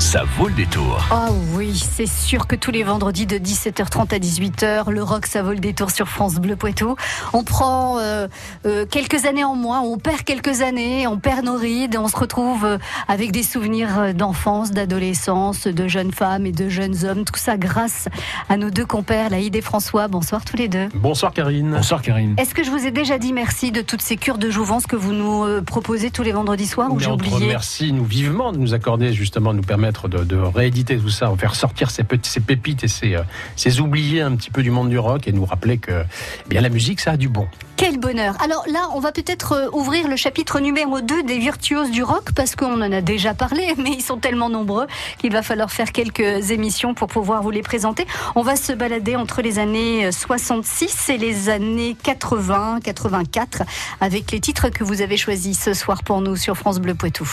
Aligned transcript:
ça 0.00 0.24
vaut 0.38 0.48
le 0.48 0.54
détour. 0.54 1.06
Ah 1.10 1.28
oui, 1.54 1.76
c'est 1.76 2.06
sûr 2.06 2.46
que 2.46 2.56
tous 2.56 2.70
les 2.70 2.82
vendredis 2.82 3.26
de 3.26 3.36
17h30 3.36 4.14
à 4.14 4.18
18h, 4.18 4.90
le 4.90 5.02
rock, 5.02 5.26
ça 5.26 5.42
vaut 5.42 5.52
le 5.52 5.58
détour 5.58 5.90
sur 5.90 6.08
France 6.08 6.36
Bleu 6.36 6.56
Poitou. 6.56 6.96
On 7.34 7.44
prend 7.44 7.98
euh, 7.98 8.26
euh, 8.66 8.86
quelques 8.90 9.26
années 9.26 9.44
en 9.44 9.54
moins, 9.54 9.82
on 9.82 9.98
perd 9.98 10.22
quelques 10.22 10.62
années, 10.62 11.06
on 11.06 11.18
perd 11.18 11.44
nos 11.44 11.56
rides, 11.56 11.94
et 11.94 11.98
on 11.98 12.08
se 12.08 12.16
retrouve 12.16 12.64
euh, 12.64 12.78
avec 13.08 13.30
des 13.30 13.42
souvenirs 13.42 14.14
d'enfance, 14.14 14.70
d'adolescence, 14.70 15.66
de 15.66 15.86
jeunes 15.86 16.12
femmes 16.12 16.46
et 16.46 16.52
de 16.52 16.70
jeunes 16.70 17.04
hommes. 17.04 17.24
Tout 17.24 17.36
ça 17.36 17.58
grâce 17.58 18.08
à 18.48 18.56
nos 18.56 18.70
deux 18.70 18.86
compères, 18.86 19.28
Laïd 19.28 19.54
et 19.54 19.60
François. 19.60 20.08
Bonsoir 20.08 20.46
tous 20.46 20.56
les 20.56 20.68
deux. 20.68 20.88
Bonsoir 20.94 21.32
Karine. 21.32 21.72
Bonsoir 21.72 22.00
Karine. 22.00 22.34
Est-ce 22.38 22.54
que 22.54 22.64
je 22.64 22.70
vous 22.70 22.86
ai 22.86 22.90
déjà 22.90 23.18
dit 23.18 23.34
merci 23.34 23.70
de 23.70 23.82
toutes 23.82 24.02
ces 24.02 24.16
cures 24.16 24.38
de 24.38 24.50
jouvence 24.50 24.86
que 24.86 24.96
vous 24.96 25.12
nous 25.12 25.62
proposez 25.62 26.10
tous 26.10 26.22
les 26.22 26.32
vendredis 26.32 26.66
soirs 26.66 26.90
ou 26.90 26.98
j'ai 26.98 27.10
oublié 27.10 27.48
Merci 27.48 27.92
nous 27.92 28.04
vivement 28.04 28.50
de 28.50 28.58
nous 28.58 28.72
accorder 28.72 29.12
justement, 29.12 29.52
de 29.52 29.58
nous 29.58 29.62
permettre 29.62 29.89
de, 30.08 30.36
rééditer 30.36 30.96
tout 30.98 31.08
ça, 31.08 31.32
faire 31.38 31.54
sortir 31.54 31.90
ces, 31.90 32.04
petits, 32.04 32.40
pépites 32.40 32.84
et 32.84 32.88
ces, 32.88 33.14
euh, 33.14 33.22
ces, 33.56 33.80
oubliés 33.80 34.22
un 34.22 34.34
petit 34.36 34.50
peu 34.50 34.62
du 34.62 34.70
monde 34.70 34.88
du 34.88 34.98
rock 34.98 35.28
et 35.28 35.32
nous 35.32 35.44
rappeler 35.44 35.78
que 35.78 36.04
eh 36.46 36.48
bien, 36.48 36.60
la 36.60 36.68
musique, 36.68 37.00
ça 37.00 37.12
a 37.12 37.16
du 37.16 37.28
bon. 37.28 37.46
Quel 37.76 37.98
bonheur 37.98 38.36
Alors 38.42 38.64
là, 38.70 38.88
on 38.94 39.00
va 39.00 39.10
peut-être 39.10 39.52
euh, 39.52 39.68
ouvrir 39.72 40.06
le 40.06 40.16
chapitre 40.16 40.60
numéro 40.60 41.00
2 41.00 41.22
des 41.22 41.38
virtuoses 41.38 41.90
du 41.90 42.02
rock, 42.02 42.32
parce 42.34 42.54
qu'on 42.54 42.82
en 42.82 42.92
a 42.92 43.00
déjà 43.00 43.32
parlé, 43.32 43.74
mais 43.78 43.90
ils 43.92 44.02
sont 44.02 44.18
tellement 44.18 44.50
nombreux 44.50 44.86
qu'il 45.18 45.32
va 45.32 45.42
falloir 45.42 45.70
faire 45.70 45.92
quelques 45.92 46.50
émissions 46.50 46.94
pour 46.94 47.08
pouvoir 47.08 47.42
vous 47.42 47.50
les 47.50 47.62
présenter. 47.62 48.06
On 48.34 48.42
va 48.42 48.56
se 48.56 48.72
balader 48.72 49.16
entre 49.16 49.40
les 49.42 49.58
années 49.58 50.12
66 50.12 51.08
et 51.08 51.18
les 51.18 51.48
années 51.48 51.96
80, 52.02 52.80
84, 52.84 53.62
avec 54.00 54.30
les 54.30 54.40
titres 54.40 54.68
que 54.68 54.84
vous 54.84 55.00
avez 55.00 55.16
choisis 55.16 55.58
ce 55.58 55.72
soir 55.72 56.02
pour 56.02 56.20
nous 56.20 56.36
sur 56.36 56.56
France 56.56 56.80
Bleu 56.80 56.94
Poitou. 56.94 57.28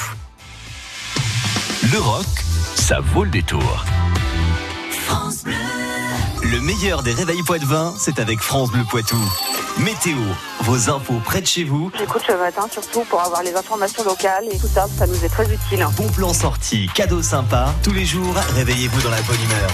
Le 1.94 2.00
rock, 2.00 2.26
ça 2.76 3.00
vaut 3.00 3.24
le 3.24 3.30
détour. 3.30 3.86
France 5.06 5.44
Bleu. 5.46 5.54
Le 6.44 6.60
meilleur 6.60 7.02
des 7.02 7.14
réveils 7.14 7.44
Poitvin, 7.44 7.94
c'est 7.98 8.20
avec 8.20 8.40
France 8.40 8.72
Bleu 8.72 8.84
Poitou. 8.90 9.18
Météo, 9.80 10.18
vos 10.62 10.90
infos 10.90 11.22
près 11.24 11.40
de 11.40 11.48
chez 11.48 11.64
vous. 11.64 11.90
J'écoute 11.98 12.24
le 12.28 12.38
matin 12.38 12.68
surtout 12.70 13.06
pour 13.10 13.22
avoir 13.22 13.42
les 13.42 13.56
informations 13.56 14.04
locales 14.04 14.48
et 14.52 14.58
tout 14.58 14.68
ça, 14.68 14.88
ça 14.98 15.08
nous 15.08 15.24
est 15.24 15.30
très 15.30 15.46
utile. 15.46 15.88
Bon 15.96 16.10
plan 16.10 16.34
sorti, 16.34 16.90
cadeau 16.94 17.22
sympa. 17.22 17.74
Tous 17.84 17.94
les 17.94 18.06
jours, 18.06 18.36
réveillez-vous 18.56 19.02
dans 19.04 19.12
la 19.12 19.22
bonne 19.22 19.42
humeur. 19.42 19.70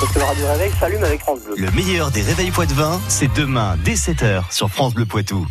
Parce 0.00 0.12
que 0.12 0.18
le 0.18 0.24
radio 0.24 0.46
réveil 0.48 0.72
s'allume 0.80 1.04
avec 1.04 1.20
France 1.20 1.40
Bleu. 1.46 1.54
Le 1.58 1.70
meilleur 1.70 2.10
des 2.10 2.22
réveils 2.22 2.50
Poitvin, 2.50 3.00
c'est 3.06 3.32
demain 3.34 3.76
dès 3.84 3.94
7h 3.94 4.50
sur 4.50 4.68
France 4.68 4.94
Bleu 4.94 5.06
Poitou. 5.06 5.46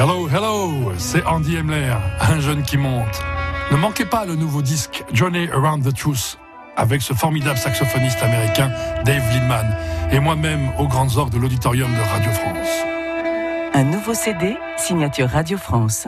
Hello, 0.00 0.28
hello, 0.28 0.92
c'est 0.96 1.26
Andy 1.26 1.56
Emler, 1.56 1.92
un 2.20 2.38
jeune 2.38 2.62
qui 2.62 2.76
monte. 2.76 3.20
Ne 3.72 3.76
manquez 3.76 4.04
pas 4.04 4.24
le 4.24 4.36
nouveau 4.36 4.62
disque 4.62 5.02
Journey 5.12 5.48
Around 5.50 5.84
the 5.84 5.92
Truth 5.92 6.38
avec 6.76 7.02
ce 7.02 7.14
formidable 7.14 7.58
saxophoniste 7.58 8.22
américain 8.22 8.70
Dave 9.04 9.28
Lindman 9.32 9.76
et 10.12 10.20
moi-même 10.20 10.70
aux 10.78 10.86
grandes 10.86 11.16
orgues 11.16 11.32
de 11.32 11.38
l'auditorium 11.38 11.90
de 11.90 12.00
Radio 12.00 12.30
France. 12.30 12.68
Un 13.74 13.82
nouveau 13.82 14.14
CD, 14.14 14.56
signature 14.76 15.30
Radio 15.30 15.58
France. 15.58 16.06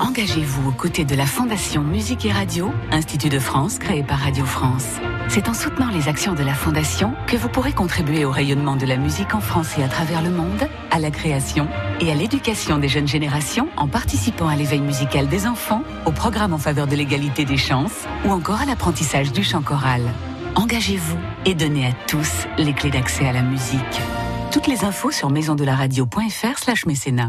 Engagez-vous 0.00 0.70
aux 0.70 0.72
côtés 0.72 1.04
de 1.04 1.14
la 1.14 1.26
Fondation 1.26 1.82
Musique 1.82 2.26
et 2.26 2.32
Radio, 2.32 2.72
Institut 2.90 3.28
de 3.28 3.38
France 3.38 3.78
créé 3.78 4.02
par 4.02 4.18
Radio 4.18 4.44
France. 4.44 4.96
C'est 5.28 5.48
en 5.48 5.54
soutenant 5.54 5.88
les 5.90 6.08
actions 6.08 6.34
de 6.34 6.42
la 6.42 6.52
Fondation 6.52 7.14
que 7.26 7.36
vous 7.36 7.48
pourrez 7.48 7.72
contribuer 7.72 8.24
au 8.24 8.30
rayonnement 8.30 8.76
de 8.76 8.84
la 8.84 8.96
musique 8.96 9.34
en 9.34 9.40
France 9.40 9.78
et 9.78 9.82
à 9.82 9.88
travers 9.88 10.22
le 10.22 10.30
monde, 10.30 10.68
à 10.90 10.98
la 10.98 11.10
création 11.10 11.68
et 12.00 12.10
à 12.10 12.14
l'éducation 12.14 12.78
des 12.78 12.88
jeunes 12.88 13.08
générations 13.08 13.68
en 13.76 13.88
participant 13.88 14.48
à 14.48 14.56
l'éveil 14.56 14.80
musical 14.80 15.28
des 15.28 15.46
enfants, 15.46 15.84
au 16.04 16.12
programme 16.12 16.52
en 16.52 16.58
faveur 16.58 16.86
de 16.86 16.96
l'égalité 16.96 17.44
des 17.46 17.56
chances 17.56 18.06
ou 18.26 18.30
encore 18.30 18.60
à 18.60 18.66
l'apprentissage 18.66 19.32
du 19.32 19.42
chant 19.42 19.62
choral. 19.62 20.02
Engagez-vous 20.54 21.18
et 21.46 21.54
donnez 21.54 21.86
à 21.86 21.92
tous 22.06 22.46
les 22.58 22.74
clés 22.74 22.90
d'accès 22.90 23.26
à 23.26 23.32
la 23.32 23.42
musique. 23.42 23.80
Toutes 24.50 24.66
les 24.66 24.84
infos 24.84 25.10
sur 25.10 25.30
maisondelaradio.fr 25.30 26.58
slash 26.58 26.84
mécénat. 26.84 27.28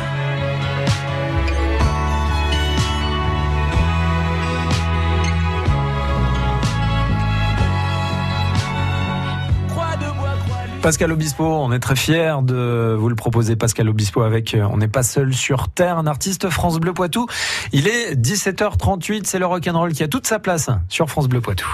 Pascal 10.81 11.11
Obispo, 11.11 11.45
on 11.45 11.71
est 11.71 11.79
très 11.79 11.95
fiers 11.95 12.37
de 12.41 12.95
vous 12.97 13.07
le 13.07 13.13
proposer, 13.13 13.55
Pascal 13.55 13.87
Obispo, 13.87 14.23
avec 14.23 14.55
euh, 14.55 14.67
On 14.71 14.77
n'est 14.77 14.87
pas 14.87 15.03
seul 15.03 15.31
sur 15.31 15.69
Terre, 15.69 15.99
un 15.99 16.07
artiste 16.07 16.49
France 16.49 16.79
Bleu 16.79 16.91
Poitou. 16.91 17.27
Il 17.71 17.87
est 17.87 18.15
17h38, 18.15 19.21
c'est 19.25 19.37
le 19.37 19.45
rock'n'roll 19.45 19.93
qui 19.93 20.01
a 20.01 20.07
toute 20.07 20.25
sa 20.25 20.39
place 20.39 20.71
sur 20.89 21.07
France 21.07 21.27
Bleu 21.27 21.39
Poitou. 21.39 21.67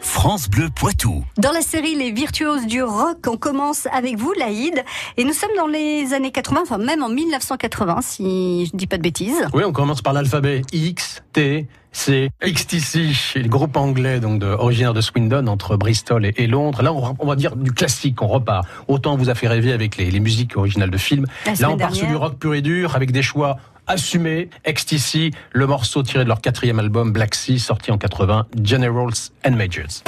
France 0.00 0.48
Bleu 0.48 0.68
Poitou. 0.72 1.24
Dans 1.38 1.52
la 1.52 1.62
série 1.62 1.96
Les 1.96 2.12
Virtuoses 2.12 2.66
du 2.66 2.82
Rock, 2.82 3.18
on 3.26 3.36
commence 3.36 3.86
avec 3.92 4.16
vous, 4.16 4.32
Laïd, 4.38 4.84
et 5.16 5.24
nous 5.24 5.32
sommes 5.32 5.56
dans 5.56 5.66
les 5.66 6.12
années 6.12 6.30
80, 6.30 6.60
enfin 6.62 6.78
même 6.78 7.02
en 7.02 7.08
1980, 7.08 7.98
si 8.02 8.66
je 8.66 8.70
ne 8.74 8.78
dis 8.78 8.86
pas 8.86 8.96
de 8.96 9.02
bêtises. 9.02 9.46
Oui, 9.54 9.64
on 9.64 9.72
commence 9.72 10.02
par 10.02 10.12
l'alphabet 10.12 10.62
X, 10.72 11.22
T, 11.32 11.66
C, 11.98 12.30
XTC, 12.40 13.10
le 13.34 13.48
groupe 13.48 13.76
anglais 13.76 14.20
donc 14.20 14.38
de, 14.38 14.46
originaire 14.46 14.94
de 14.94 15.00
Swindon 15.00 15.48
entre 15.48 15.76
Bristol 15.76 16.24
et, 16.24 16.34
et 16.36 16.46
Londres. 16.46 16.82
Là, 16.82 16.92
on, 16.92 17.16
on 17.18 17.26
va 17.26 17.34
dire 17.34 17.56
du 17.56 17.72
classique, 17.72 18.22
on 18.22 18.28
repart. 18.28 18.66
Autant 18.86 19.16
vous 19.16 19.30
a 19.30 19.34
fait 19.34 19.48
rêver 19.48 19.72
avec 19.72 19.96
les, 19.96 20.10
les 20.10 20.20
musiques 20.20 20.56
originales 20.56 20.90
de 20.90 20.96
films. 20.96 21.26
Là, 21.58 21.70
on 21.70 21.76
part 21.76 21.94
sur 21.94 22.06
du 22.06 22.14
rock 22.14 22.38
pur 22.38 22.54
et 22.54 22.62
dur 22.62 22.94
avec 22.94 23.10
des 23.10 23.22
choix 23.22 23.58
assumés. 23.88 24.48
XTC, 24.64 25.32
le 25.50 25.66
morceau 25.66 26.04
tiré 26.04 26.22
de 26.22 26.28
leur 26.28 26.40
quatrième 26.40 26.78
album 26.78 27.12
Black 27.12 27.34
Sea, 27.34 27.58
sorti 27.58 27.90
en 27.90 27.98
80, 27.98 28.46
Generals 28.62 29.32
and 29.44 29.52
Majors. 29.52 30.04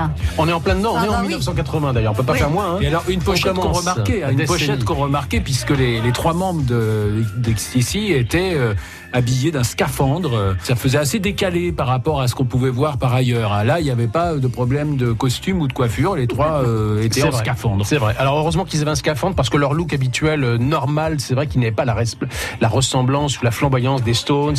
Là. 0.00 0.10
on 0.38 0.48
est 0.48 0.52
en 0.52 0.60
plein 0.60 0.74
dedans, 0.74 0.92
on 0.94 0.98
Ah 0.98 1.04
est 1.04 1.08
bah 1.08 1.14
en 1.18 1.20
oui. 1.22 1.28
1980 1.28 1.92
d'ailleurs, 1.92 2.12
on 2.12 2.14
peut 2.16 2.22
pas 2.22 2.32
Oui. 2.32 2.38
faire 2.38 2.50
moins. 2.50 2.76
hein. 2.76 2.78
Et 2.80 2.86
alors 2.88 3.04
une 3.08 3.20
pochette 3.20 3.54
qu'on 3.54 3.72
remarquait, 3.72 4.20
la 4.20 4.30
une 4.32 4.44
pochette 4.44 4.84
qu'on 4.84 4.94
remarquait 4.94 5.40
puisque 5.40 5.70
les, 5.70 6.00
les 6.00 6.12
trois 6.12 6.34
membres 6.34 6.62
de 6.64 7.24
d'XTC 7.36 8.10
étaient 8.16 8.52
euh, 8.54 8.74
habillés 9.12 9.50
d'un 9.50 9.64
scaphandre. 9.64 10.54
Ça 10.62 10.74
faisait 10.76 10.98
assez 10.98 11.18
décalé 11.18 11.72
par 11.72 11.86
rapport 11.88 12.20
à 12.20 12.28
ce 12.28 12.34
qu'on 12.34 12.44
pouvait 12.44 12.70
voir 12.70 12.96
par 12.98 13.12
ailleurs. 13.14 13.52
hein. 13.52 13.64
Là, 13.64 13.80
il 13.80 13.84
n'y 13.84 13.90
avait 13.90 14.06
pas 14.06 14.34
de 14.34 14.46
problème 14.46 14.96
de 14.96 15.12
costume 15.12 15.60
ou 15.60 15.66
de 15.68 15.72
coiffure. 15.72 16.14
Les 16.16 16.26
trois 16.26 16.62
euh, 16.64 17.02
étaient 17.02 17.20
C'est 17.20 17.26
en 17.26 17.30
vrai. 17.30 17.40
scaphandre. 17.40 17.84
C'est 17.84 17.96
vrai. 17.96 18.14
Alors 18.18 18.38
heureusement 18.38 18.64
qu'ils 18.64 18.80
avaient 18.82 18.90
un 18.92 18.94
scaphandre 18.94 19.34
parce 19.34 19.50
que 19.50 19.56
leur 19.56 19.74
look 19.74 19.92
habituel 19.92 20.44
euh, 20.44 20.58
normal, 20.58 21.16
c'est 21.18 21.34
vrai 21.34 21.46
qu'ils 21.46 21.60
n'avaient 21.60 21.72
pas 21.72 21.84
la, 21.84 21.94
res- 21.94 22.16
la 22.60 22.68
ressemblance 22.68 23.40
ou 23.40 23.44
la 23.44 23.50
flamboyance 23.50 24.02
des 24.02 24.14
Stones, 24.14 24.54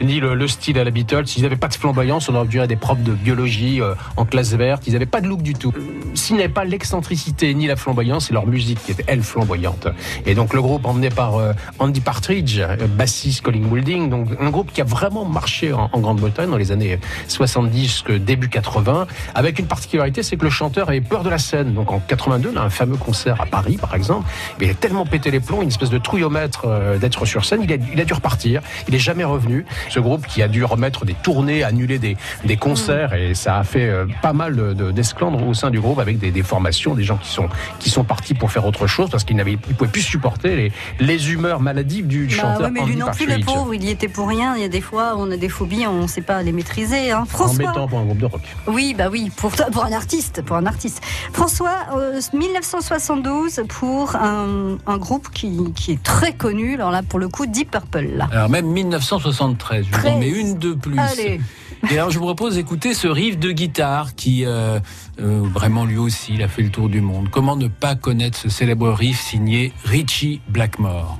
ni 0.00 0.20
le, 0.20 0.34
le 0.34 0.48
style 0.48 0.78
à 0.78 0.84
la 0.84 0.90
Beatles. 0.90 1.24
Ils 1.36 1.42
n'avaient 1.42 1.56
pas 1.56 1.68
de 1.68 1.74
flamboyance, 1.74 2.28
on 2.28 2.34
aurait 2.34 2.46
dirait 2.46 2.68
des 2.68 2.76
profs 2.76 3.02
de 3.02 3.12
biologie 3.12 3.80
euh, 3.80 3.94
en 4.16 4.24
classe 4.24 4.52
verte. 4.54 4.85
Ils 4.86 4.92
n'avaient 4.92 5.06
pas 5.06 5.20
de 5.20 5.26
look 5.26 5.42
du 5.42 5.54
tout. 5.54 5.72
S'il 6.14 6.36
n'est 6.36 6.48
pas 6.48 6.64
l'excentricité 6.64 7.52
ni 7.54 7.66
la 7.66 7.76
flamboyance, 7.76 8.26
c'est 8.26 8.32
leur 8.32 8.46
musique 8.46 8.78
qui 8.84 8.92
était 8.92 9.04
elle 9.06 9.22
flamboyante. 9.22 9.88
Et 10.24 10.34
donc 10.34 10.54
le 10.54 10.62
groupe 10.62 10.86
emmené 10.86 11.10
par 11.10 11.36
euh, 11.36 11.52
Andy 11.78 12.00
Partridge, 12.00 12.58
euh, 12.60 12.76
bassiste 12.86 13.42
Colin 13.42 13.60
Moulding, 13.60 14.08
donc 14.10 14.28
un 14.40 14.50
groupe 14.50 14.72
qui 14.72 14.80
a 14.80 14.84
vraiment 14.84 15.24
marché 15.24 15.72
en, 15.72 15.90
en 15.92 16.00
Grande-Bretagne 16.00 16.50
dans 16.50 16.56
les 16.56 16.72
années 16.72 16.98
70 17.28 17.82
jusque 17.82 18.12
début 18.12 18.48
80, 18.48 19.06
avec 19.34 19.58
une 19.58 19.66
particularité, 19.66 20.22
c'est 20.22 20.36
que 20.36 20.44
le 20.44 20.50
chanteur 20.50 20.88
avait 20.88 21.00
peur 21.00 21.22
de 21.22 21.30
la 21.30 21.38
scène. 21.38 21.74
Donc 21.74 21.90
en 21.92 22.00
82, 22.00 22.52
on 22.54 22.58
a 22.58 22.62
un 22.62 22.70
fameux 22.70 22.96
concert 22.96 23.40
à 23.40 23.46
Paris, 23.46 23.76
par 23.80 23.94
exemple, 23.94 24.28
mais 24.60 24.66
il 24.66 24.70
a 24.70 24.74
tellement 24.74 25.04
pété 25.06 25.30
les 25.30 25.40
plombs, 25.40 25.62
une 25.62 25.68
espèce 25.68 25.90
de 25.90 25.98
trouillomètre 25.98 26.62
euh, 26.66 26.98
d'être 26.98 27.24
sur 27.26 27.44
scène, 27.44 27.60
il 27.62 27.72
a, 27.72 27.76
il 27.92 28.00
a 28.00 28.04
dû 28.04 28.12
repartir, 28.14 28.62
il 28.88 28.94
est 28.94 28.98
jamais 28.98 29.24
revenu. 29.24 29.64
Ce 29.90 30.00
groupe 30.00 30.26
qui 30.26 30.42
a 30.42 30.48
dû 30.48 30.64
remettre 30.64 31.04
des 31.04 31.14
tournées, 31.14 31.62
annuler 31.62 31.98
des, 31.98 32.16
des 32.44 32.56
concerts, 32.56 33.14
et 33.14 33.34
ça 33.34 33.58
a 33.58 33.64
fait 33.64 33.88
euh, 33.88 34.06
pas 34.22 34.32
mal 34.32 34.56
de- 34.56 34.75
de- 34.76 34.90
d'esclandres 34.92 35.46
au 35.46 35.54
sein 35.54 35.70
du 35.70 35.80
groupe 35.80 35.98
avec 35.98 36.18
des, 36.18 36.30
des 36.30 36.42
formations, 36.42 36.94
des 36.94 37.02
gens 37.04 37.16
qui 37.16 37.30
sont, 37.30 37.48
qui 37.80 37.90
sont 37.90 38.04
partis 38.04 38.34
pour 38.34 38.50
faire 38.52 38.64
autre 38.66 38.86
chose 38.86 39.10
parce 39.10 39.24
qu'ils 39.24 39.36
n'avaient, 39.36 39.52
ils 39.68 39.74
pouvaient 39.74 39.90
plus 39.90 40.02
supporter 40.02 40.54
les, 40.56 40.72
les 41.00 41.32
humeurs 41.32 41.60
maladives 41.60 42.06
du 42.06 42.26
Bah 42.26 42.32
chanteur 42.34 42.60
ouais, 42.62 42.70
mais 42.70 42.84
lui 42.84 42.96
non 42.96 43.06
plus, 43.10 43.26
le 43.26 43.44
pauvre, 43.44 43.74
il 43.74 43.84
y 43.84 43.90
était 43.90 44.08
pour 44.08 44.28
rien. 44.28 44.54
Il 44.56 44.62
y 44.62 44.64
a 44.64 44.68
des 44.68 44.80
fois, 44.80 45.14
on 45.16 45.30
a 45.30 45.36
des 45.36 45.48
phobies, 45.48 45.86
on 45.86 46.02
ne 46.02 46.06
sait 46.06 46.20
pas 46.20 46.42
les 46.42 46.52
maîtriser. 46.52 47.10
Hein. 47.10 47.24
François. 47.28 47.64
Embêtant 47.64 47.88
pour 47.88 47.98
un 47.98 48.04
groupe 48.04 48.18
de 48.18 48.26
rock. 48.26 48.42
Oui, 48.66 48.94
bah 48.96 49.08
oui, 49.10 49.30
pour, 49.36 49.50
pour 49.50 49.84
un 49.84 49.92
artiste, 49.92 50.42
pour 50.42 50.56
un 50.56 50.66
artiste. 50.66 51.02
François, 51.32 51.74
euh, 51.96 52.20
1972 52.32 53.62
pour 53.68 54.16
un, 54.16 54.76
un 54.86 54.98
groupe 54.98 55.28
qui, 55.32 55.72
qui 55.74 55.92
est 55.92 56.02
très 56.02 56.32
connu. 56.32 56.74
Alors 56.74 56.90
là, 56.90 57.02
pour 57.02 57.18
le 57.18 57.28
coup, 57.28 57.46
Deep 57.46 57.70
Purple. 57.70 58.08
Là. 58.16 58.28
Alors 58.32 58.48
même 58.50 58.66
1973, 58.66 59.86
je 59.90 59.98
vous 59.98 60.06
en 60.08 60.18
mets 60.18 60.30
13. 60.30 60.38
une 60.40 60.58
de 60.58 60.74
plus. 60.74 60.98
Allez. 60.98 61.40
Et 61.90 61.98
alors 61.98 62.10
je 62.10 62.18
vous 62.18 62.24
propose 62.24 62.56
d'écouter 62.56 62.94
ce 62.94 63.06
riff 63.06 63.38
de 63.38 63.52
guitare 63.52 64.14
qui 64.14 64.44
euh, 64.44 64.80
euh, 65.20 65.42
vraiment 65.42 65.84
lui 65.84 65.98
aussi 65.98 66.34
il 66.34 66.42
a 66.42 66.48
fait 66.48 66.62
le 66.62 66.70
tour 66.70 66.88
du 66.88 67.00
monde. 67.00 67.28
Comment 67.30 67.56
ne 67.56 67.68
pas 67.68 67.94
connaître 67.94 68.38
ce 68.38 68.48
célèbre 68.48 68.90
riff 68.90 69.20
signé 69.20 69.72
Richie 69.84 70.40
Blackmore? 70.48 71.18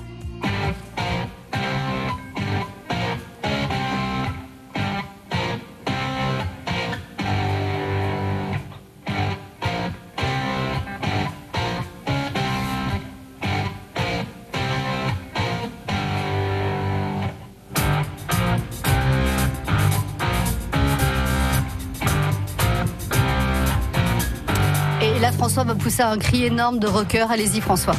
Là, 25.27 25.33
François 25.33 25.65
va 25.65 25.75
pousser 25.75 26.03
un 26.03 26.19
cri 26.19 26.45
énorme 26.45 26.79
de 26.79 26.87
rocker. 26.87 27.27
Allez-y, 27.31 27.61
François. 27.61 27.95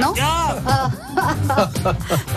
Non? 0.00 0.12
Ah. 0.20 0.54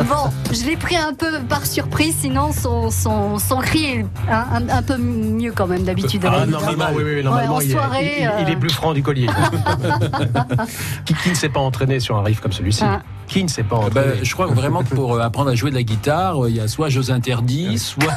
Bon, 0.09 0.31
je 0.51 0.65
l'ai 0.65 0.75
pris 0.77 0.95
un 0.97 1.13
peu 1.13 1.39
par 1.47 1.65
surprise, 1.65 2.15
sinon 2.21 2.51
son, 2.51 2.89
son, 2.89 3.37
son 3.37 3.57
cri 3.57 3.85
est 3.85 4.05
un, 4.29 4.63
un- 4.63 4.69
un 4.69 4.81
peu 4.81 4.97
mieux 4.97 5.51
quand 5.51 5.67
même 5.67 5.83
d'habitude. 5.83 6.23
Ah, 6.25 6.45
normalement, 6.47 6.85
oui, 6.95 7.03
oui, 7.05 7.23
normalement, 7.23 7.57
Ouais, 7.57 7.57
en 7.57 7.61
il, 7.61 7.69
est- 7.69 7.73
soirée, 7.73 8.15
il- 8.17 8.23
il- 8.23 8.43
il 8.47 8.49
est 8.53 8.55
euh, 8.55 8.59
plus 8.59 8.71
franc 8.71 8.93
du 8.93 9.03
collier. 9.03 9.27
qui, 11.05 11.13
qui 11.13 11.29
ne 11.29 11.35
s'est 11.35 11.49
pas 11.49 11.59
entraîné 11.59 11.99
sur 11.99 12.17
un 12.17 12.23
riff 12.23 12.39
comme 12.39 12.51
celui-ci 12.53 12.83
Ah. 12.83 13.01
Qui 13.31 13.45
ne 13.45 13.47
s'est 13.47 13.63
pas 13.63 13.79
Eh 13.87 13.89
ben, 13.91 14.13
je 14.21 14.33
crois 14.33 14.47
vraiment 14.47 14.83
que 14.83 14.93
pour 14.93 15.13
euh, 15.13 15.21
apprendre 15.21 15.51
à 15.51 15.55
jouer 15.55 15.69
de 15.69 15.75
la 15.75 15.83
guitare, 15.83 16.43
euh, 16.43 16.49
il 16.49 16.57
y 16.57 16.59
a 16.59 16.67
soit 16.67 16.89
Jeux 16.89 17.11
interdits, 17.11 17.79
soit 17.79 18.13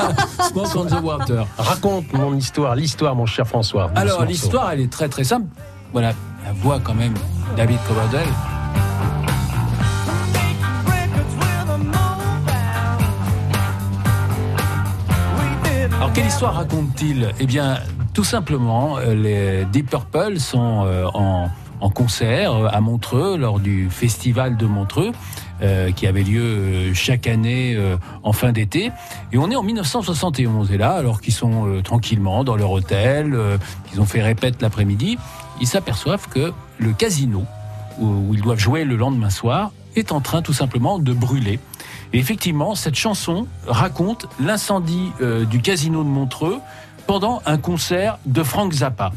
Smoke 0.49 0.77
on 0.77 0.87
the 0.87 1.01
Water. 1.01 1.47
Raconte 1.57 2.13
mon 2.15 2.37
histoire, 2.37 2.75
l'histoire, 2.75 3.15
mon 3.15 3.25
cher 3.25 3.47
François. 3.47 3.93
Alors 3.95 4.25
l'histoire, 4.25 4.73
elle 4.73 4.81
est 4.81 4.91
très 4.91 5.09
très 5.09 5.23
simple. 5.23 5.47
Voilà, 5.93 6.15
la 6.45 6.53
voix 6.55 6.81
quand 6.83 6.95
même 6.95 7.15
David 7.57 7.79
Coverdale. 7.87 8.27
Alors 15.95 16.13
quelle 16.13 16.27
histoire 16.27 16.55
raconte-t-il? 16.55 17.29
Eh 17.39 17.47
bien, 17.47 17.79
tout 18.15 18.25
simplement, 18.25 18.99
euh, 18.99 19.15
les 19.15 19.65
Deep 19.67 19.91
Purple 19.91 20.41
sont 20.41 20.85
euh, 20.87 21.07
en, 21.15 21.51
en 21.81 21.91
concert 21.91 22.55
euh, 22.55 22.69
à 22.71 22.81
Montreux 22.81 23.37
lors 23.37 23.61
du 23.61 23.89
festival 23.91 24.57
de 24.57 24.67
Montreux. 24.67 25.13
euh, 25.63 25.93
qui 25.93 26.09
avait 26.09 26.25
lieu 26.25 26.43
euh, 26.43 26.95
chaque 26.95 27.29
année 27.29 27.79
en 28.25 28.33
fin 28.33 28.51
d'été. 28.51 28.91
Et 29.33 29.39
on 29.39 29.51
est 29.51 29.57
en 29.57 29.63
1971. 29.63 30.73
Et 30.73 30.79
là, 30.79 30.93
alors 30.93 31.21
qu'ils 31.21 31.33
sont 31.33 31.81
tranquillement 31.83 32.43
dans 32.43 32.57
leur 32.57 32.73
hôtel, 32.73 33.39
qu'ils 33.89 34.01
ont 34.01 34.05
fait 34.05 34.21
répète 34.21 34.61
l'après-midi, 34.61 35.17
ils 35.61 35.67
s'aperçoivent 35.67 36.29
que 36.29 36.53
le 36.79 36.93
casino, 36.93 37.45
où, 37.99 38.07
où 38.07 38.35
ils 38.35 38.43
doivent 38.43 38.59
jouer 38.59 38.85
le 38.85 38.97
lendemain 38.97 39.31
soir, 39.31 39.71
est 39.95 40.11
en 40.11 40.21
train 40.21 40.43
tout 40.43 40.53
simplement 40.53 40.99
de 40.99 41.13
brûler. 41.13 41.61
Et 42.13 42.19
effectivement, 42.19 42.75
cette 42.75 42.97
chanson 42.97 43.47
raconte 43.67 44.27
l'incendie 44.41 45.13
du 45.49 45.61
casino 45.61 46.03
de 46.03 46.09
Montreux 46.09 46.59
pendant 47.07 47.43
un 47.47 47.59
concert 47.59 48.19
de 48.27 48.43
Frank 48.43 48.73
Zappa. 48.73 49.13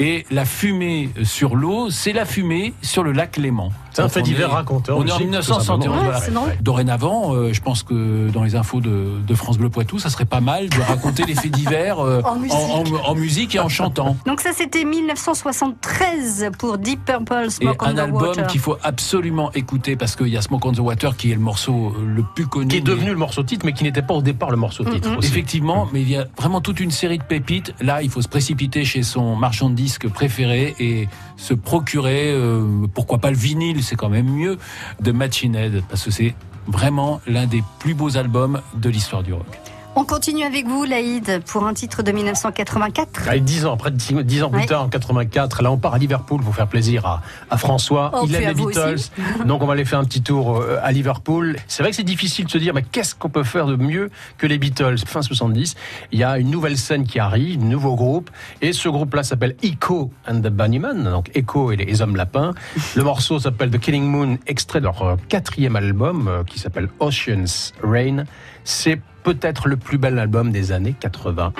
Et 0.00 0.24
la 0.30 0.44
fumée 0.44 1.10
sur 1.24 1.56
l'eau, 1.56 1.90
c'est 1.90 2.12
la 2.12 2.24
fumée 2.24 2.72
sur 2.82 3.02
le 3.02 3.10
lac 3.10 3.36
Léman. 3.36 3.72
C'est 3.98 4.04
un 4.04 4.08
fait 4.08 4.22
divers 4.22 4.50
raconté. 4.50 4.92
On 4.92 5.04
est 5.04 5.10
en 5.10 5.18
1971. 5.18 5.96
Ouais, 5.96 6.58
Dorénavant, 6.60 7.34
euh, 7.34 7.52
je 7.52 7.60
pense 7.60 7.82
que 7.82 8.30
dans 8.30 8.44
les 8.44 8.54
infos 8.54 8.80
de, 8.80 9.20
de, 9.26 9.34
France 9.34 9.58
Bleu 9.58 9.70
Poitou, 9.70 9.98
ça 9.98 10.08
serait 10.08 10.24
pas 10.24 10.40
mal 10.40 10.68
de 10.68 10.80
raconter 10.80 11.24
les 11.24 11.34
faits 11.34 11.50
divers 11.50 11.98
euh, 11.98 12.20
en, 12.24 12.36
musique. 12.36 12.54
En, 12.54 12.84
en, 12.84 13.10
en, 13.10 13.14
musique. 13.16 13.54
et 13.56 13.60
en 13.60 13.68
chantant. 13.68 14.16
Donc 14.24 14.40
ça, 14.40 14.50
c'était 14.54 14.84
1973 14.84 16.50
pour 16.58 16.78
Deep 16.78 17.04
Purple, 17.04 17.50
Smoke 17.50 17.74
et 17.74 17.76
on 17.80 17.86
un 17.86 17.94
the 17.94 17.98
album 17.98 18.22
Water. 18.22 18.46
qu'il 18.46 18.60
faut 18.60 18.76
absolument 18.82 19.50
écouter 19.52 19.96
parce 19.96 20.14
qu'il 20.14 20.28
y 20.28 20.36
a 20.36 20.42
Smoke 20.42 20.68
on 20.68 20.72
the 20.72 20.78
Water 20.78 21.16
qui 21.16 21.32
est 21.32 21.34
le 21.34 21.40
morceau 21.40 21.96
le 22.00 22.22
plus 22.22 22.46
connu. 22.46 22.68
Qui 22.68 22.76
est 22.76 22.80
devenu 22.80 23.10
le 23.10 23.16
morceau 23.16 23.42
titre, 23.42 23.66
mais 23.66 23.72
qui 23.72 23.82
n'était 23.82 24.02
pas 24.02 24.14
au 24.14 24.22
départ 24.22 24.50
le 24.50 24.56
morceau 24.56 24.84
titre. 24.84 25.08
Mm 25.08 25.14
-hmm. 25.14 25.18
aussi. 25.18 25.28
Effectivement, 25.28 25.88
mais 25.92 26.02
il 26.02 26.10
y 26.10 26.16
a 26.16 26.26
vraiment 26.36 26.60
toute 26.60 26.78
une 26.80 26.92
série 26.92 27.18
de 27.18 27.24
pépites. 27.24 27.74
Là, 27.80 28.02
il 28.02 28.10
faut 28.10 28.22
se 28.22 28.28
précipiter 28.28 28.84
chez 28.84 29.02
son 29.02 29.34
marchand 29.36 29.70
de 29.70 29.74
disques 29.74 30.08
préféré 30.08 30.74
et 30.78 31.08
se 31.36 31.54
procurer, 31.54 32.32
euh, 32.32 32.86
pourquoi 32.92 33.18
pas 33.18 33.30
le 33.30 33.36
vinyle, 33.36 33.82
c'est 33.88 33.96
quand 33.96 34.08
même 34.08 34.28
mieux, 34.28 34.58
de 35.00 35.12
Machine 35.12 35.54
Head, 35.54 35.82
parce 35.88 36.04
que 36.04 36.10
c'est 36.10 36.34
vraiment 36.66 37.20
l'un 37.26 37.46
des 37.46 37.62
plus 37.80 37.94
beaux 37.94 38.16
albums 38.16 38.60
de 38.74 38.90
l'histoire 38.90 39.22
du 39.22 39.32
rock. 39.32 39.58
On 40.00 40.04
continue 40.04 40.44
avec 40.44 40.64
vous, 40.68 40.84
Laïd, 40.84 41.42
pour 41.44 41.66
un 41.66 41.74
titre 41.74 42.04
de 42.04 42.12
1984. 42.12 43.26
Allez, 43.26 43.40
10 43.40 43.66
ans, 43.66 43.72
après 43.74 43.90
10 43.90 44.44
ans 44.44 44.48
plus 44.48 44.60
Ouais. 44.60 44.66
tard, 44.66 44.84
en 44.84 44.88
84, 44.88 45.60
là 45.64 45.72
on 45.72 45.76
part 45.76 45.94
à 45.94 45.98
Liverpool 45.98 46.40
pour 46.40 46.54
faire 46.54 46.68
plaisir 46.68 47.04
à, 47.04 47.20
à 47.50 47.56
François. 47.56 48.12
Oh, 48.14 48.24
Il 48.24 48.32
aime 48.36 48.46
les 48.46 48.54
Beatles, 48.54 48.94
aussi. 48.94 49.10
donc 49.44 49.60
on 49.60 49.66
va 49.66 49.72
aller 49.72 49.84
faire 49.84 49.98
un 49.98 50.04
petit 50.04 50.22
tour 50.22 50.58
euh, 50.60 50.78
à 50.84 50.92
Liverpool. 50.92 51.56
C'est 51.66 51.82
vrai 51.82 51.90
que 51.90 51.96
c'est 51.96 52.04
difficile 52.04 52.44
de 52.44 52.50
se 52.52 52.58
dire, 52.58 52.74
mais 52.74 52.84
qu'est-ce 52.84 53.16
qu'on 53.16 53.28
peut 53.28 53.42
faire 53.42 53.66
de 53.66 53.74
mieux 53.74 54.08
que 54.36 54.46
les 54.46 54.58
Beatles? 54.58 54.98
Fin 55.04 55.20
70, 55.20 55.74
il 56.12 56.20
y 56.20 56.22
a 56.22 56.38
une 56.38 56.50
nouvelle 56.52 56.78
scène 56.78 57.04
qui 57.04 57.18
arrive, 57.18 57.60
un 57.60 57.64
nouveau 57.64 57.96
groupe, 57.96 58.30
et 58.62 58.72
ce 58.72 58.88
groupe-là 58.88 59.24
s'appelle 59.24 59.56
Echo 59.64 60.12
and 60.28 60.42
the 60.42 60.48
Bunnymen, 60.48 61.02
donc 61.10 61.28
Echo 61.34 61.72
et 61.72 61.76
les 61.76 62.02
hommes 62.02 62.14
lapins. 62.14 62.52
Le 62.94 63.02
morceau 63.02 63.40
s'appelle 63.40 63.70
The 63.70 63.80
Killing 63.80 64.04
Moon, 64.04 64.38
extrait 64.46 64.78
de 64.78 64.84
leur 64.84 65.02
euh, 65.02 65.16
quatrième 65.28 65.74
album 65.74 66.28
euh, 66.28 66.44
qui 66.44 66.60
s'appelle 66.60 66.88
Ocean's 67.00 67.72
Rain. 67.82 68.26
C'est 68.62 69.00
peut-être 69.34 69.68
le 69.68 69.76
plus 69.76 69.98
bel 69.98 70.18
album 70.18 70.50
des 70.50 70.72
années 70.72 70.94
80. 70.98 71.52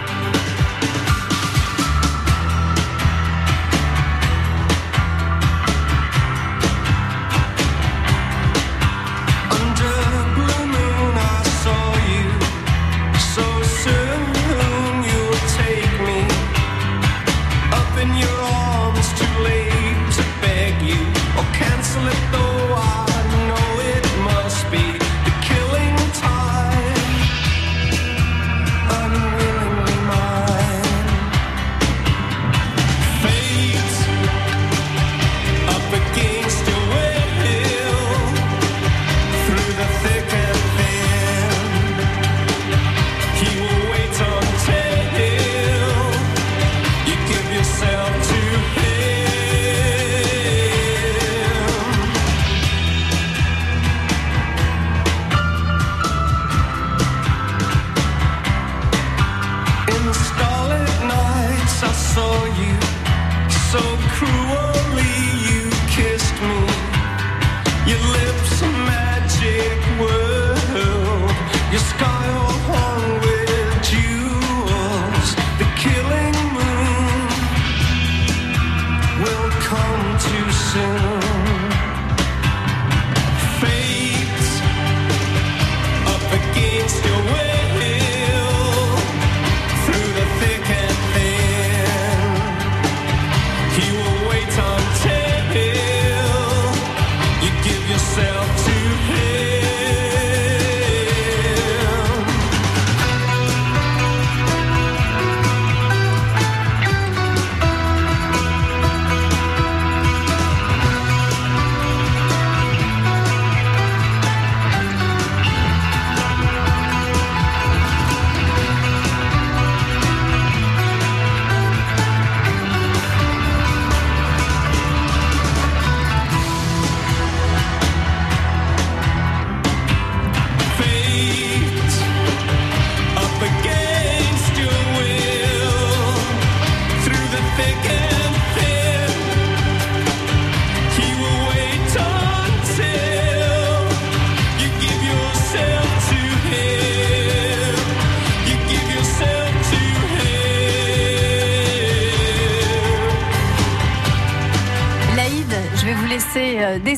too 80.19 80.51
soon. 80.51 81.28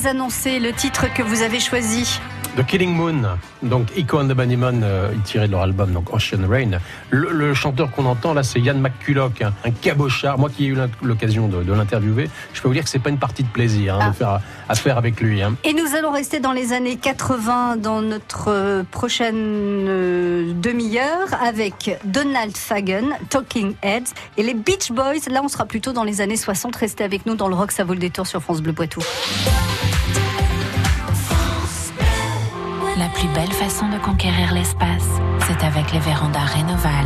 Désannoncer 0.01 0.59
le 0.59 0.73
titre 0.73 1.13
que 1.13 1.21
vous 1.21 1.43
avez 1.43 1.59
choisi. 1.59 2.19
The 2.57 2.65
Killing 2.65 2.93
Moon, 2.93 3.37
donc 3.63 3.87
Echo 3.95 4.19
and 4.19 4.27
the 4.27 4.33
Bunnymen, 4.33 4.81
euh, 4.83 5.13
tiré 5.23 5.47
de 5.47 5.53
leur 5.53 5.61
album 5.61 5.93
donc 5.93 6.13
Ocean 6.13 6.45
Rain. 6.49 6.79
Le, 7.09 7.31
le 7.31 7.53
chanteur 7.53 7.91
qu'on 7.91 8.05
entend 8.05 8.33
là, 8.33 8.43
c'est 8.43 8.59
Yann 8.59 8.79
McCulloch, 8.79 9.41
hein, 9.41 9.53
un 9.63 9.71
cabochard. 9.71 10.37
Moi 10.37 10.49
qui 10.49 10.65
ai 10.65 10.67
eu 10.67 10.77
l'occasion 11.01 11.47
de, 11.47 11.63
de 11.63 11.73
l'interviewer, 11.73 12.29
je 12.53 12.61
peux 12.61 12.67
vous 12.67 12.73
dire 12.73 12.83
que 12.83 12.89
c'est 12.89 12.99
pas 12.99 13.09
une 13.09 13.19
partie 13.19 13.43
de 13.43 13.47
plaisir 13.47 13.95
hein, 13.95 13.99
ah. 14.01 14.09
de 14.09 14.15
faire 14.15 14.41
affaire 14.67 14.97
avec 14.97 15.21
lui. 15.21 15.41
Hein. 15.41 15.55
Et 15.63 15.73
nous 15.73 15.95
allons 15.95 16.11
rester 16.11 16.41
dans 16.41 16.51
les 16.51 16.73
années 16.73 16.97
80 16.97 17.77
dans 17.77 18.01
notre 18.01 18.49
euh, 18.49 18.83
prochaine 18.89 19.35
euh, 19.87 20.51
demi-heure 20.53 21.29
avec 21.41 21.97
Donald 22.03 22.57
Fagen, 22.57 23.13
Talking 23.29 23.75
Heads 23.81 24.13
et 24.37 24.43
les 24.43 24.55
Beach 24.55 24.91
Boys. 24.91 25.29
Là, 25.29 25.41
on 25.41 25.47
sera 25.47 25.65
plutôt 25.65 25.93
dans 25.93 26.03
les 26.03 26.19
années 26.19 26.35
60. 26.35 26.75
Restez 26.75 27.05
avec 27.05 27.25
nous 27.25 27.35
dans 27.35 27.47
le 27.47 27.55
rock, 27.55 27.71
ça 27.71 27.85
vaut 27.85 27.93
le 27.93 27.99
détour 27.99 28.27
sur 28.27 28.41
France 28.41 28.61
Bleu 28.61 28.73
Poitou. 28.73 29.01
Plus 33.21 33.29
belle 33.35 33.51
façon 33.51 33.87
de 33.89 33.99
conquérir 33.99 34.51
l'espace, 34.51 35.07
c'est 35.41 35.63
avec 35.63 35.91
les 35.91 35.99
vérandas 35.99 36.39
Rénoval. 36.39 37.05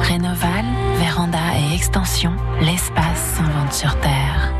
Rénoval, 0.00 0.64
véranda 0.98 1.38
et 1.58 1.74
extension, 1.74 2.32
l'espace 2.62 3.34
s'invente 3.36 3.72
sur 3.74 3.94
Terre. 4.00 4.59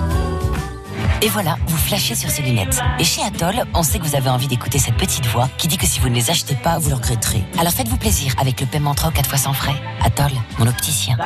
Et 1.23 1.29
voilà, 1.29 1.55
vous 1.67 1.77
flashez 1.77 2.15
sur 2.15 2.31
ces 2.31 2.41
lunettes. 2.41 2.79
Et 2.97 3.03
chez 3.03 3.21
Atoll, 3.21 3.63
on 3.75 3.83
sait 3.83 3.99
que 3.99 4.05
vous 4.05 4.15
avez 4.15 4.29
envie 4.29 4.47
d'écouter 4.47 4.79
cette 4.79 4.97
petite 4.97 5.27
voix 5.27 5.47
qui 5.59 5.67
dit 5.67 5.77
que 5.77 5.85
si 5.85 5.99
vous 5.99 6.09
ne 6.09 6.15
les 6.15 6.31
achetez 6.31 6.55
pas, 6.55 6.79
vous 6.79 6.89
le 6.89 6.95
regretterez. 6.95 7.43
Alors 7.59 7.71
faites-vous 7.73 7.97
plaisir 7.97 8.33
avec 8.39 8.59
le 8.59 8.65
paiement 8.65 8.91
en 8.91 8.95
3 8.95 9.09
ou 9.09 9.13
4 9.13 9.29
fois 9.29 9.37
sans 9.37 9.53
frais. 9.53 9.75
Atoll, 10.03 10.31
mon 10.57 10.65
opticien. 10.65 11.17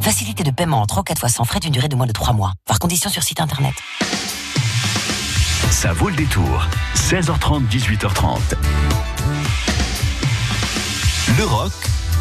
Facilité 0.00 0.44
de 0.44 0.52
paiement 0.52 0.80
en 0.80 0.86
3 0.86 1.00
ou 1.00 1.04
4 1.04 1.18
fois 1.18 1.28
sans 1.28 1.44
frais 1.44 1.58
d'une 1.58 1.72
durée 1.72 1.88
de 1.88 1.96
moins 1.96 2.06
de 2.06 2.12
3 2.12 2.34
mois. 2.34 2.52
Par 2.66 2.78
condition 2.78 3.10
sur 3.10 3.24
site 3.24 3.40
internet. 3.40 3.74
Ça 5.70 5.92
vaut 5.92 6.08
le 6.08 6.14
détour. 6.14 6.64
16h30, 6.94 7.66
18h30. 7.68 8.38
Le 11.36 11.44
rock, 11.44 11.72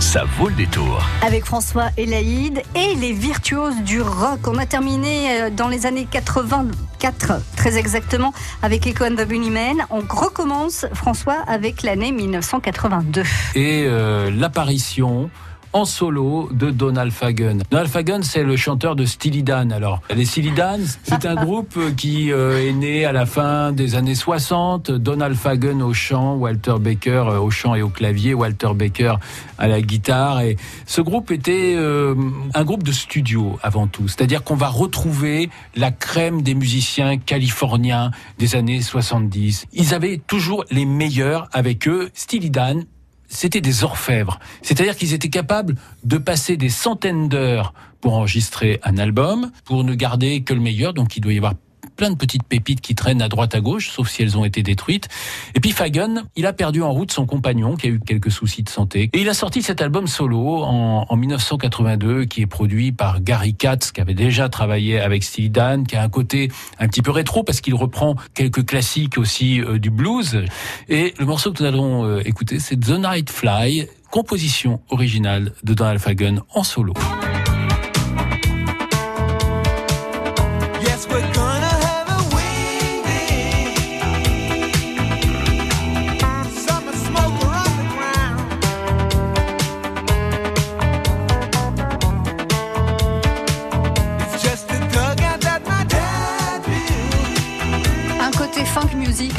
ça 0.05 0.24
vaut 0.38 0.50
le 0.50 0.55
détour. 0.55 1.03
Avec 1.24 1.45
François 1.45 1.88
Elaïd 1.97 2.62
et 2.75 2.93
les 2.93 3.12
virtuoses 3.12 3.81
du 3.81 4.01
rock. 4.01 4.47
On 4.47 4.59
a 4.59 4.67
terminé 4.67 5.41
euh, 5.41 5.50
dans 5.50 5.67
les 5.67 5.88
années 5.88 6.07
84, 6.09 7.41
très 7.57 7.77
exactement, 7.77 8.31
avec 8.62 8.85
Echo 8.85 9.05
and 9.05 9.15
the 9.15 9.27
Bunnymen. 9.27 9.83
On 9.89 10.01
recommence, 10.01 10.85
François, 10.93 11.43
avec 11.47 11.81
l'année 11.81 12.12
1982. 12.12 13.24
Et 13.55 13.85
euh, 13.88 14.29
l'apparition 14.29 15.31
en 15.75 15.84
solo 15.84 16.48
de 16.53 16.72
Donald 16.72 17.12
Fagen. 17.12 17.62
Donald 17.70 17.89
Fagen, 17.89 18.24
c'est 18.24 18.44
le 18.44 18.55
chanteur 18.55 18.96
de 18.96 19.03
Steely 19.03 19.44
Dan. 19.44 19.74
Alors, 19.74 20.00
les 20.15 20.24
Steely 20.24 20.51
Dan, 20.51 20.82
c'est 21.03 21.25
un 21.25 21.36
groupe 21.36 21.77
qui 21.98 22.32
euh, 22.32 22.65
est 22.65 22.72
né 22.72 23.03
à 23.03 23.12
la 23.12 23.25
fin 23.25 23.74
des 23.74 23.96
années 23.96 24.15
60. 24.15 24.89
Donald 24.89 25.36
Fagen 25.36 25.82
au 25.82 25.94
chant, 25.94 26.36
Walter 26.36 26.75
Baker 26.79 27.25
euh, 27.27 27.39
au 27.41 27.50
chant 27.50 27.75
et 27.75 27.82
au 27.82 27.89
clavier, 27.89 28.34
Walter 28.34 28.70
Baker 28.74 29.15
à 29.58 29.67
la 29.67 29.82
guitare. 29.82 30.39
Et 30.44 30.55
ce 30.86 31.01
groupe 31.01 31.29
était 31.29 31.74
euh, 31.75 32.15
un 32.53 32.63
groupe 32.63 32.84
de 32.84 32.94
studio 32.94 33.60
avant 33.62 33.88
tout. 33.88 34.08
C'est-à-dire 34.08 34.46
qu'on 34.46 34.55
va 34.55 34.70
retrouver 34.70 35.50
la 35.75 35.91
crème 35.91 36.41
des 36.41 36.55
musiciens 36.55 37.17
californiens 37.17 38.12
des 38.39 38.55
années 38.55 38.82
70. 38.82 39.65
Ils 39.74 39.94
avaient 39.94 40.22
toujours 40.25 40.63
les 40.72 40.86
meilleurs 40.86 41.50
avec 41.51 41.89
eux. 41.89 42.10
Steely 42.13 42.50
Dan, 42.50 42.86
c'était 43.27 43.62
des 43.62 43.84
orfèvres. 43.84 44.39
C'est-à-dire 44.62 44.96
qu'ils 44.96 45.13
étaient 45.13 45.29
capables 45.29 45.75
de 46.03 46.17
passer 46.17 46.58
des 46.58 46.70
centaines 46.70 47.29
d'heures 47.29 47.74
pour 48.01 48.13
enregistrer 48.13 48.79
un 48.84 48.98
album, 48.98 49.51
pour 49.63 49.84
ne 49.84 49.96
garder 49.96 50.44
que 50.44 50.53
le 50.53 50.62
meilleur, 50.62 50.94
donc 50.94 51.17
il 51.17 51.22
doit 51.22 51.34
y 51.34 51.38
avoir 51.38 51.53
plein 51.95 52.09
de 52.09 52.15
petites 52.15 52.43
pépites 52.43 52.81
qui 52.81 52.95
traînent 52.95 53.21
à 53.21 53.29
droite 53.29 53.55
à 53.55 53.61
gauche, 53.61 53.89
sauf 53.89 54.09
si 54.09 54.23
elles 54.23 54.37
ont 54.37 54.45
été 54.45 54.63
détruites. 54.63 55.07
Et 55.53 55.59
puis 55.59 55.71
Fagan, 55.71 56.23
il 56.35 56.45
a 56.45 56.53
perdu 56.53 56.81
en 56.81 56.91
route 56.91 57.11
son 57.11 57.25
compagnon 57.25 57.75
qui 57.75 57.87
a 57.87 57.89
eu 57.89 57.99
quelques 57.99 58.31
soucis 58.31 58.63
de 58.63 58.69
santé. 58.69 59.09
Et 59.13 59.21
il 59.21 59.29
a 59.29 59.33
sorti 59.33 59.61
cet 59.61 59.81
album 59.81 60.07
solo 60.07 60.63
en, 60.63 61.05
en 61.09 61.15
1982 61.15 62.25
qui 62.25 62.41
est 62.41 62.47
produit 62.47 62.91
par 62.91 63.21
Gary 63.21 63.53
Katz 63.53 63.91
qui 63.91 64.01
avait 64.01 64.13
déjà 64.13 64.49
travaillé 64.49 64.99
avec 64.99 65.23
Steely 65.23 65.49
Dan, 65.49 65.85
qui 65.85 65.95
a 65.95 66.03
un 66.03 66.09
côté 66.09 66.51
un 66.79 66.87
petit 66.87 67.01
peu 67.01 67.11
rétro 67.11 67.43
parce 67.43 67.61
qu'il 67.61 67.75
reprend 67.75 68.15
quelques 68.33 68.65
classiques 68.65 69.17
aussi 69.17 69.61
euh, 69.61 69.79
du 69.79 69.89
blues. 69.89 70.43
Et 70.89 71.13
le 71.19 71.25
morceau 71.25 71.51
que 71.51 71.63
nous 71.63 71.69
allons 71.69 72.05
euh, 72.05 72.21
écouter, 72.25 72.59
c'est 72.59 72.79
The 72.79 72.99
Night 72.99 73.29
Fly, 73.29 73.88
composition 74.12 74.81
originale 74.89 75.53
de 75.63 75.73
Donald 75.73 75.99
Fagan 75.99 76.38
en 76.53 76.63
solo. 76.63 76.93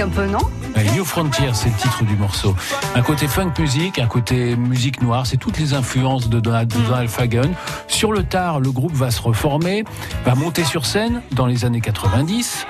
Un 0.01 0.09
peu, 0.09 0.27
non 0.27 0.39
Ouais, 0.75 0.85
New 0.95 1.05
Frontier, 1.05 1.51
c'est 1.53 1.69
le 1.69 1.75
titre 1.75 2.05
du 2.05 2.17
morceau. 2.17 2.57
Un 2.95 3.03
côté 3.03 3.29
funk 3.29 3.53
music, 3.59 3.99
un 3.99 4.07
côté 4.07 4.57
musique 4.57 5.03
noire, 5.03 5.27
c'est 5.27 5.37
toutes 5.37 5.59
les 5.59 5.75
influences 5.75 6.31
de 6.31 6.41
Donald, 6.41 6.73
de 6.73 6.81
Donald 6.81 7.11
Fagen. 7.11 7.53
Sur 7.87 8.13
le 8.13 8.23
tard, 8.23 8.61
le 8.61 8.71
groupe 8.71 8.95
va 8.95 9.11
se 9.11 9.21
reformer, 9.21 9.85
va 10.25 10.35
monter 10.35 10.65
sur 10.65 10.87
scène 10.87 11.21
dans 11.33 11.45
les 11.45 11.67
années 11.67 11.83
90, 11.83 12.67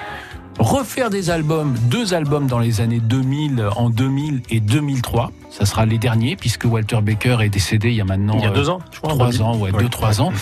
refaire 0.58 1.10
des 1.10 1.30
albums, 1.30 1.74
deux 1.90 2.14
albums 2.14 2.46
dans 2.46 2.58
les 2.58 2.80
années 2.80 3.00
2000, 3.00 3.68
en 3.76 3.90
2000 3.90 4.42
et 4.50 4.60
2003. 4.60 5.30
Ça 5.50 5.64
sera 5.64 5.86
les 5.86 5.98
derniers 5.98 6.36
puisque 6.36 6.64
Walter 6.64 6.98
Baker 7.02 7.38
est 7.42 7.48
décédé 7.48 7.88
il 7.88 7.94
y 7.96 8.00
a 8.00 8.04
maintenant 8.04 8.34
Il 8.36 8.42
y 8.42 8.46
a 8.46 8.50
euh, 8.50 8.54
deux 8.54 8.68
ans, 8.68 8.80
je 8.92 8.98
crois, 8.98 9.12
trois 9.14 9.26
2000. 9.30 9.42
ans, 9.42 9.56
ouais, 9.56 9.70
Ouais. 9.72 9.82
deux 9.82 9.88
trois 9.88 10.20
ans. 10.20 10.32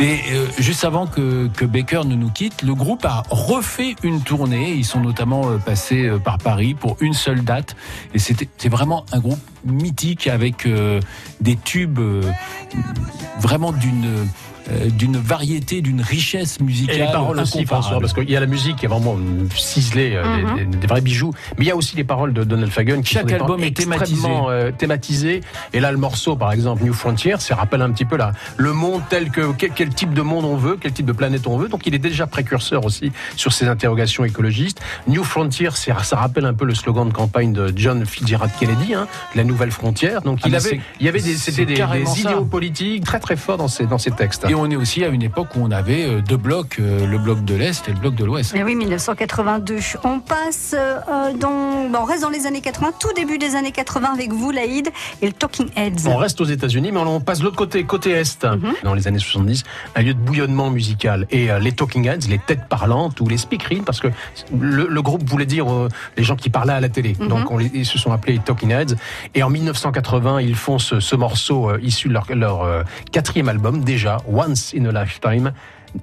Et 0.00 0.18
euh, 0.32 0.46
juste 0.58 0.84
avant 0.84 1.06
que, 1.06 1.48
que 1.48 1.64
Baker 1.64 2.02
ne 2.04 2.14
nous 2.16 2.30
quitte, 2.30 2.62
le 2.62 2.74
groupe 2.74 3.04
a 3.04 3.22
refait 3.30 3.94
une 4.02 4.20
tournée. 4.22 4.72
Ils 4.72 4.84
sont 4.84 5.00
notamment 5.00 5.48
euh, 5.48 5.58
passés 5.58 6.10
par 6.24 6.38
Paris 6.38 6.74
pour 6.74 6.96
une 7.00 7.14
seule 7.14 7.42
date. 7.44 7.76
Et 8.14 8.18
c'était 8.18 8.48
c'est 8.58 8.68
vraiment 8.68 9.04
un 9.12 9.20
groupe 9.20 9.40
mythique 9.64 10.26
avec 10.26 10.66
euh, 10.66 11.00
des 11.40 11.56
tubes 11.56 11.98
euh, 11.98 12.22
vraiment 13.40 13.72
d'une 13.72 14.26
d'une 14.90 15.16
variété, 15.16 15.80
d'une 15.80 16.00
richesse 16.00 16.60
musicale. 16.60 16.96
Et 16.96 16.98
les 17.00 17.04
paroles 17.06 17.38
aussi. 17.40 17.64
François, 17.66 18.00
parce 18.00 18.12
qu'il 18.12 18.30
y 18.30 18.36
a 18.36 18.40
la 18.40 18.46
musique 18.46 18.76
qui 18.76 18.84
est 18.86 18.88
vraiment 18.88 19.16
ciselée, 19.54 20.12
euh, 20.14 20.24
Mhm. 20.24 20.56
des, 20.56 20.64
des- 20.66 20.76
des 20.78 20.86
vrais 20.86 21.00
bijoux, 21.00 21.32
mais 21.58 21.64
il 21.64 21.68
y 21.68 21.70
a 21.70 21.76
aussi 21.76 21.96
les 21.96 22.04
paroles 22.04 22.32
de 22.32 22.44
Donald 22.44 22.70
Fagen 22.70 23.02
qui 23.02 23.14
Chaque 23.14 23.28
sont 23.30 23.36
album 23.36 23.62
est 23.62 23.76
thématisé. 23.76 24.14
extrêmement 24.14 24.50
euh, 24.50 24.70
thématisées. 24.70 25.40
Et 25.72 25.80
là, 25.80 25.90
le 25.92 25.98
morceau, 25.98 26.36
par 26.36 26.52
exemple, 26.52 26.84
New 26.84 26.92
Frontier, 26.92 27.34
ça 27.38 27.54
rappelle 27.56 27.82
un 27.82 27.90
petit 27.90 28.04
peu 28.04 28.16
là, 28.16 28.32
le 28.56 28.72
monde 28.72 29.02
tel 29.08 29.30
que 29.30 29.52
quel, 29.52 29.70
quel 29.70 29.88
type 29.90 30.12
de 30.14 30.22
monde 30.22 30.44
on 30.44 30.56
veut, 30.56 30.76
quel 30.80 30.92
type 30.92 31.06
de 31.06 31.12
planète 31.12 31.46
on 31.46 31.56
veut. 31.56 31.68
Donc, 31.68 31.86
il 31.86 31.94
est 31.94 31.98
déjà 31.98 32.26
précurseur 32.26 32.84
aussi 32.84 33.12
sur 33.36 33.52
ces 33.52 33.66
interrogations 33.68 34.24
écologistes. 34.24 34.80
New 35.08 35.24
Frontier, 35.24 35.70
ça 35.72 36.16
rappelle 36.16 36.44
un 36.46 36.54
peu 36.54 36.64
le 36.64 36.74
slogan 36.74 37.08
de 37.08 37.12
campagne 37.12 37.52
de 37.52 37.72
John 37.76 38.04
Fitzgerald 38.06 38.52
Kennedy, 38.58 38.94
hein, 38.94 39.06
la 39.34 39.44
nouvelle 39.44 39.70
frontière. 39.70 40.22
Donc, 40.22 40.38
Ah, 40.42 40.46
il 40.46 40.50
mais 40.52 40.56
avait, 40.58 40.80
il 41.00 41.06
y 41.06 41.08
avait 41.08 41.20
des, 41.20 41.34
c'était 41.34 41.64
des, 41.66 41.74
des 41.76 42.20
idéaux 42.20 42.44
politiques 42.44 43.04
très 43.04 43.20
très 43.20 43.36
forts 43.36 43.56
dans 43.58 43.68
ces 43.68 43.86
dans 43.86 43.98
ces 43.98 44.10
textes. 44.10 44.44
Et 44.48 44.54
on 44.56 44.70
est 44.70 44.76
aussi 44.76 45.04
à 45.04 45.08
une 45.08 45.22
époque 45.22 45.48
où 45.56 45.60
on 45.62 45.70
avait 45.70 46.06
euh, 46.06 46.20
deux 46.20 46.36
blocs, 46.36 46.76
euh, 46.80 47.06
le 47.06 47.18
bloc 47.18 47.44
de 47.44 47.54
l'Est 47.54 47.88
et 47.88 47.92
le 47.92 47.98
bloc 47.98 48.14
de 48.14 48.24
l'Ouest. 48.24 48.54
Eh 48.56 48.62
oui, 48.62 48.74
1982. 48.74 49.78
On 50.04 50.20
passe 50.20 50.74
euh, 50.76 51.32
dans, 51.34 51.88
bon, 51.88 51.98
on 52.00 52.04
reste 52.04 52.22
dans 52.22 52.30
les 52.30 52.46
années 52.46 52.60
80, 52.60 52.92
tout 52.98 53.12
début 53.14 53.38
des 53.38 53.54
années 53.54 53.72
80 53.72 54.12
avec 54.12 54.32
vous, 54.32 54.50
Laïd, 54.50 54.90
et 55.22 55.26
le 55.26 55.32
Talking 55.32 55.68
Heads. 55.76 56.08
On 56.08 56.16
reste 56.16 56.40
aux 56.40 56.44
États-Unis, 56.44 56.92
mais 56.92 57.00
on 57.00 57.20
passe 57.20 57.40
de 57.40 57.44
l'autre 57.44 57.56
côté, 57.56 57.84
côté 57.84 58.10
Est, 58.10 58.46
dans 58.82 58.94
les 58.94 59.06
années 59.08 59.18
70, 59.18 59.64
un 59.94 60.02
lieu 60.02 60.14
de 60.14 60.20
bouillonnement 60.20 60.70
musical. 60.70 61.26
Et 61.30 61.48
les 61.60 61.72
Talking 61.72 62.06
Heads, 62.08 62.28
les 62.28 62.38
têtes 62.38 62.66
parlantes 62.68 63.20
ou 63.20 63.28
les 63.28 63.38
speakerines, 63.38 63.84
parce 63.84 64.00
que 64.00 64.08
le, 64.58 64.86
le 64.88 65.02
groupe 65.02 65.28
voulait 65.28 65.46
dire 65.46 65.72
euh, 65.72 65.88
les 66.16 66.24
gens 66.24 66.36
qui 66.36 66.50
parlaient 66.50 66.72
à 66.72 66.80
la 66.80 66.88
télé. 66.88 67.16
Mhm. 67.18 67.28
Donc 67.28 67.50
on 67.50 67.58
les, 67.58 67.70
ils 67.74 67.86
se 67.86 67.98
sont 67.98 68.12
appelés 68.12 68.34
les 68.34 68.38
Talking 68.38 68.70
Heads. 68.70 68.96
Et 69.34 69.42
en 69.42 69.50
1980, 69.50 70.40
ils 70.40 70.54
font 70.54 70.78
ce, 70.78 71.00
ce 71.00 71.16
morceau 71.16 71.70
euh, 71.70 71.78
issu 71.82 72.08
de 72.08 72.14
leur, 72.14 72.26
leur 72.34 72.62
euh, 72.62 72.82
quatrième 73.12 73.48
album, 73.48 73.84
déjà, 73.84 74.18
Once 74.46 74.74
in 74.74 74.86
a 74.86 74.92
Lifetime, 74.92 75.52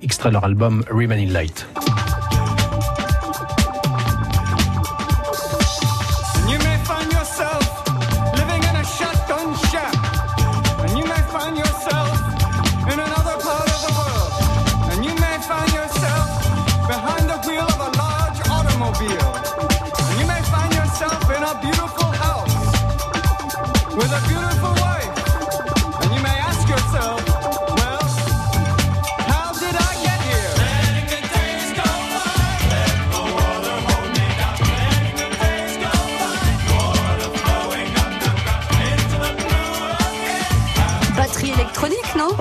extrait 0.02 0.30
leur 0.30 0.44
album 0.44 0.84
Remaining 0.90 1.32
Light. 1.32 1.66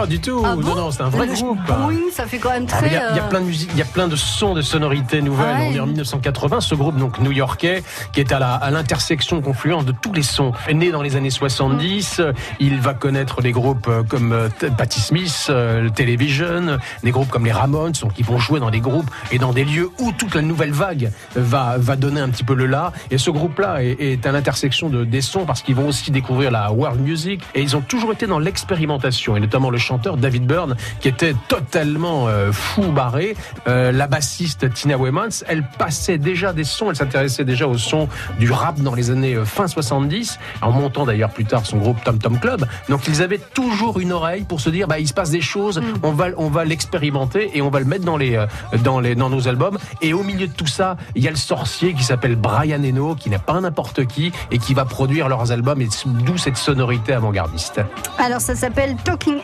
Pas 0.02 0.08
du 0.08 0.18
tout, 0.20 0.42
Ah 0.44 0.56
bon 0.56 0.62
non, 0.62 0.74
non, 0.74 0.90
c'est 0.90 1.02
un 1.02 1.08
vrai 1.10 1.26
Le 1.26 1.32
groupe. 1.34 1.58
boing, 1.64 1.94
ça 2.12 2.26
fait 2.26 2.38
quand 2.38 2.50
même 2.50 2.66
Ah, 2.72 2.76
très. 2.78 2.86
Il 2.88 2.92
y, 2.92 2.96
a- 2.96 3.10
il 3.10 3.16
y 3.16 3.20
a 3.20 3.22
plein 3.22 3.40
de 3.40 3.44
musique, 3.46 3.70
il 3.72 3.78
y 3.78 3.82
a 3.82 3.84
plein 3.84 4.08
de 4.08 4.16
sons, 4.16 4.52
de 4.52 4.60
sonorités 4.62 5.22
nouvelles. 5.22 5.46
Ah 5.54 5.60
ouais. 5.60 5.68
On 5.70 5.76
est 5.76 5.80
en 5.80 5.86
1980, 5.86 6.60
ce 6.60 6.74
groupe 6.74 6.96
donc 6.96 7.20
new-yorkais 7.20 7.84
qui 8.12 8.18
est 8.18 8.32
à 8.32 8.40
la 8.40 8.54
à 8.54 8.70
l'intersection 8.72 9.40
confluence 9.40 9.84
de 9.84 9.92
tous 9.92 10.12
les 10.12 10.22
sons. 10.24 10.50
Né 10.72 10.90
dans 10.90 11.02
les 11.02 11.14
années 11.14 11.30
70, 11.30 12.18
euh, 12.18 12.32
il 12.58 12.80
va 12.80 12.94
connaître 12.94 13.42
des 13.42 13.52
groupes 13.52 13.86
euh, 13.88 14.02
comme 14.02 14.32
euh, 14.32 14.48
Patti 14.76 15.00
Smith, 15.00 15.46
euh, 15.50 15.82
le 15.82 15.90
Television, 15.90 16.78
des 17.04 17.10
groupes 17.12 17.28
comme 17.28 17.44
les 17.44 17.52
Ramones, 17.52 17.92
ils 18.18 18.24
vont 18.24 18.38
jouer 18.40 18.58
dans 18.58 18.70
des 18.70 18.80
groupes 18.80 19.08
et 19.30 19.38
dans 19.38 19.52
des 19.52 19.64
lieux 19.64 19.88
où 20.00 20.10
toute 20.10 20.34
la 20.34 20.42
nouvelle 20.42 20.72
vague 20.72 21.12
va 21.36 21.76
va 21.78 21.94
donner 21.94 22.20
un 22.20 22.28
petit 22.28 22.44
peu 22.44 22.54
le 22.54 22.66
là. 22.66 22.92
Et 23.12 23.18
ce 23.18 23.30
groupe-là 23.30 23.84
est, 23.84 23.96
est 24.00 24.26
à 24.26 24.32
l'intersection 24.32 24.88
de 24.88 25.04
des 25.04 25.20
sons 25.20 25.44
parce 25.46 25.62
qu'ils 25.62 25.76
vont 25.76 25.86
aussi 25.86 26.10
découvrir 26.10 26.50
la 26.50 26.72
world 26.72 27.00
music 27.00 27.40
et 27.54 27.62
ils 27.62 27.76
ont 27.76 27.82
toujours 27.82 28.10
été 28.12 28.26
dans 28.26 28.40
l'expérimentation 28.40 29.36
et 29.36 29.40
notamment 29.40 29.70
le 29.70 29.78
chanteur 29.92 30.16
David 30.16 30.46
Byrne 30.46 30.74
qui 31.00 31.08
était 31.08 31.34
totalement 31.48 32.26
euh, 32.26 32.50
fou 32.50 32.92
barré. 32.92 33.36
Euh, 33.68 33.92
la 33.92 34.06
bassiste 34.06 34.72
Tina 34.72 34.96
Weymouth, 34.96 35.44
elle 35.48 35.64
passait 35.78 36.16
déjà 36.16 36.54
des 36.54 36.64
sons, 36.64 36.88
elle 36.88 36.96
s'intéressait 36.96 37.44
déjà 37.44 37.66
au 37.66 37.76
son 37.76 38.08
du 38.38 38.50
rap 38.50 38.80
dans 38.80 38.94
les 38.94 39.10
années 39.10 39.34
euh, 39.34 39.44
fin 39.44 39.66
70, 39.66 40.38
en 40.62 40.72
montant 40.72 41.04
d'ailleurs 41.04 41.28
plus 41.28 41.44
tard 41.44 41.66
son 41.66 41.76
groupe 41.76 42.02
Tom 42.02 42.18
Tom 42.18 42.38
Club. 42.38 42.64
Donc 42.88 43.06
ils 43.06 43.20
avaient 43.20 43.40
toujours 43.52 44.00
une 44.00 44.12
oreille 44.12 44.44
pour 44.44 44.62
se 44.62 44.70
dire 44.70 44.88
bah 44.88 44.98
il 44.98 45.06
se 45.06 45.12
passe 45.12 45.30
des 45.30 45.42
choses, 45.42 45.80
Mm. 45.82 45.84
on 46.04 46.12
va 46.12 46.26
on 46.38 46.48
va 46.48 46.64
l'expérimenter 46.64 47.50
et 47.54 47.60
on 47.60 47.68
va 47.68 47.80
le 47.80 47.84
mettre 47.84 48.06
dans 48.06 48.16
les 48.16 48.42
dans 48.82 48.98
les 48.98 49.14
dans 49.14 49.28
nos 49.28 49.46
albums. 49.46 49.76
Et 50.00 50.14
au 50.14 50.22
milieu 50.22 50.46
de 50.46 50.52
tout 50.54 50.66
ça, 50.66 50.96
il 51.14 51.22
y 51.22 51.28
a 51.28 51.30
le 51.30 51.36
sorcier 51.36 51.92
qui 51.92 52.02
s'appelle 52.02 52.36
Brian 52.36 52.82
Eno, 52.82 53.14
qui 53.14 53.28
n'est 53.28 53.38
pas 53.38 53.60
n'importe 53.60 54.06
qui 54.06 54.32
et 54.50 54.58
qui 54.58 54.72
va 54.72 54.86
produire 54.86 55.28
leurs 55.28 55.52
albums 55.52 55.82
et 55.82 55.88
d'où 56.24 56.38
cette 56.38 56.56
sonorité 56.56 57.12
avant-gardiste. 57.12 57.82
Alors 58.18 58.40
ça 58.40 58.54
s'appelle 58.54 58.96
Talking 59.04 59.40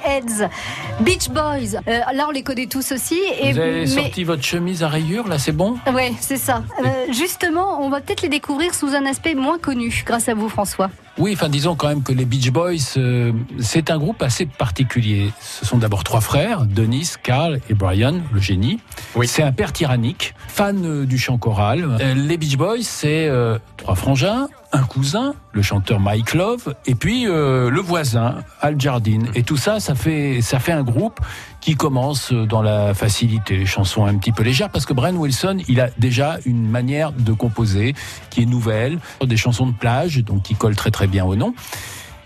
Beach 1.00 1.28
Boys. 1.30 1.78
Euh, 1.88 2.00
là 2.12 2.26
on 2.28 2.30
les 2.30 2.42
connaît 2.42 2.66
tous 2.66 2.92
aussi. 2.92 3.18
Et 3.40 3.52
Vous 3.52 3.58
avez 3.58 3.80
mais- 3.80 3.86
sorti 3.86 4.24
votre 4.24 4.42
chemise 4.44 4.82
à 4.82 4.88
rayures, 4.88 5.28
là, 5.28 5.38
c'est 5.38 5.52
bon? 5.52 5.76
Ouais, 5.92 6.12
c'est 6.20 6.36
ça. 6.36 6.62
Euh, 6.84 7.12
justement, 7.12 7.80
on 7.82 7.90
va 7.90 8.00
peut-être 8.00 8.22
les 8.22 8.28
découvrir 8.28 8.74
sous 8.74 8.94
un 8.94 9.06
aspect 9.06 9.34
moins 9.34 9.58
connu, 9.58 10.02
grâce 10.06 10.28
à 10.28 10.34
vous, 10.34 10.48
François. 10.48 10.90
Oui, 11.18 11.32
enfin 11.34 11.48
disons 11.48 11.74
quand 11.74 11.88
même 11.88 12.04
que 12.04 12.12
les 12.12 12.24
Beach 12.24 12.50
Boys, 12.52 12.74
euh, 12.96 13.32
c'est 13.58 13.90
un 13.90 13.98
groupe 13.98 14.22
assez 14.22 14.46
particulier. 14.46 15.32
Ce 15.40 15.66
sont 15.66 15.76
d'abord 15.78 16.04
trois 16.04 16.20
frères, 16.20 16.64
Denis, 16.64 17.14
Carl 17.24 17.58
et 17.68 17.74
Brian, 17.74 18.20
le 18.32 18.40
génie. 18.40 18.78
C'est 19.24 19.42
un 19.42 19.50
père 19.50 19.72
tyrannique, 19.72 20.34
fan 20.46 20.84
euh, 20.84 21.04
du 21.06 21.18
chant 21.18 21.36
choral. 21.36 21.84
Euh, 22.00 22.14
les 22.14 22.36
Beach 22.36 22.56
Boys, 22.56 22.82
c'est 22.82 23.26
euh, 23.26 23.58
trois 23.76 23.96
frangins, 23.96 24.46
un 24.72 24.82
cousin, 24.82 25.34
le 25.52 25.62
chanteur 25.62 26.00
Mike 26.00 26.34
Love, 26.34 26.74
et 26.86 26.94
puis 26.94 27.26
euh, 27.26 27.70
le 27.70 27.80
voisin, 27.80 28.36
Al 28.60 28.80
Jardine. 28.80 29.28
Et 29.34 29.42
tout 29.42 29.56
ça, 29.56 29.80
ça 29.80 29.94
fait, 29.94 30.40
ça 30.42 30.58
fait 30.58 30.72
un 30.72 30.82
groupe 30.82 31.20
qui 31.60 31.74
commence 31.74 32.32
dans 32.32 32.62
la 32.62 32.94
facilité, 32.94 33.56
les 33.56 33.66
chansons 33.66 34.04
un 34.06 34.16
petit 34.16 34.32
peu 34.32 34.42
légères, 34.42 34.70
parce 34.70 34.86
que 34.86 34.92
Brian 34.92 35.16
Wilson, 35.16 35.58
il 35.68 35.80
a 35.80 35.88
déjà 35.98 36.38
une 36.44 36.68
manière 36.68 37.12
de 37.12 37.32
composer 37.32 37.94
qui 38.30 38.42
est 38.42 38.46
nouvelle, 38.46 38.98
des 39.24 39.36
chansons 39.36 39.66
de 39.66 39.74
plage, 39.74 40.18
donc 40.18 40.42
qui 40.42 40.54
collent 40.54 40.76
très 40.76 40.90
très 40.90 41.06
bien 41.06 41.24
au 41.24 41.34
nom. 41.34 41.54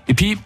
Et 0.09 0.15
puis, 0.15 0.37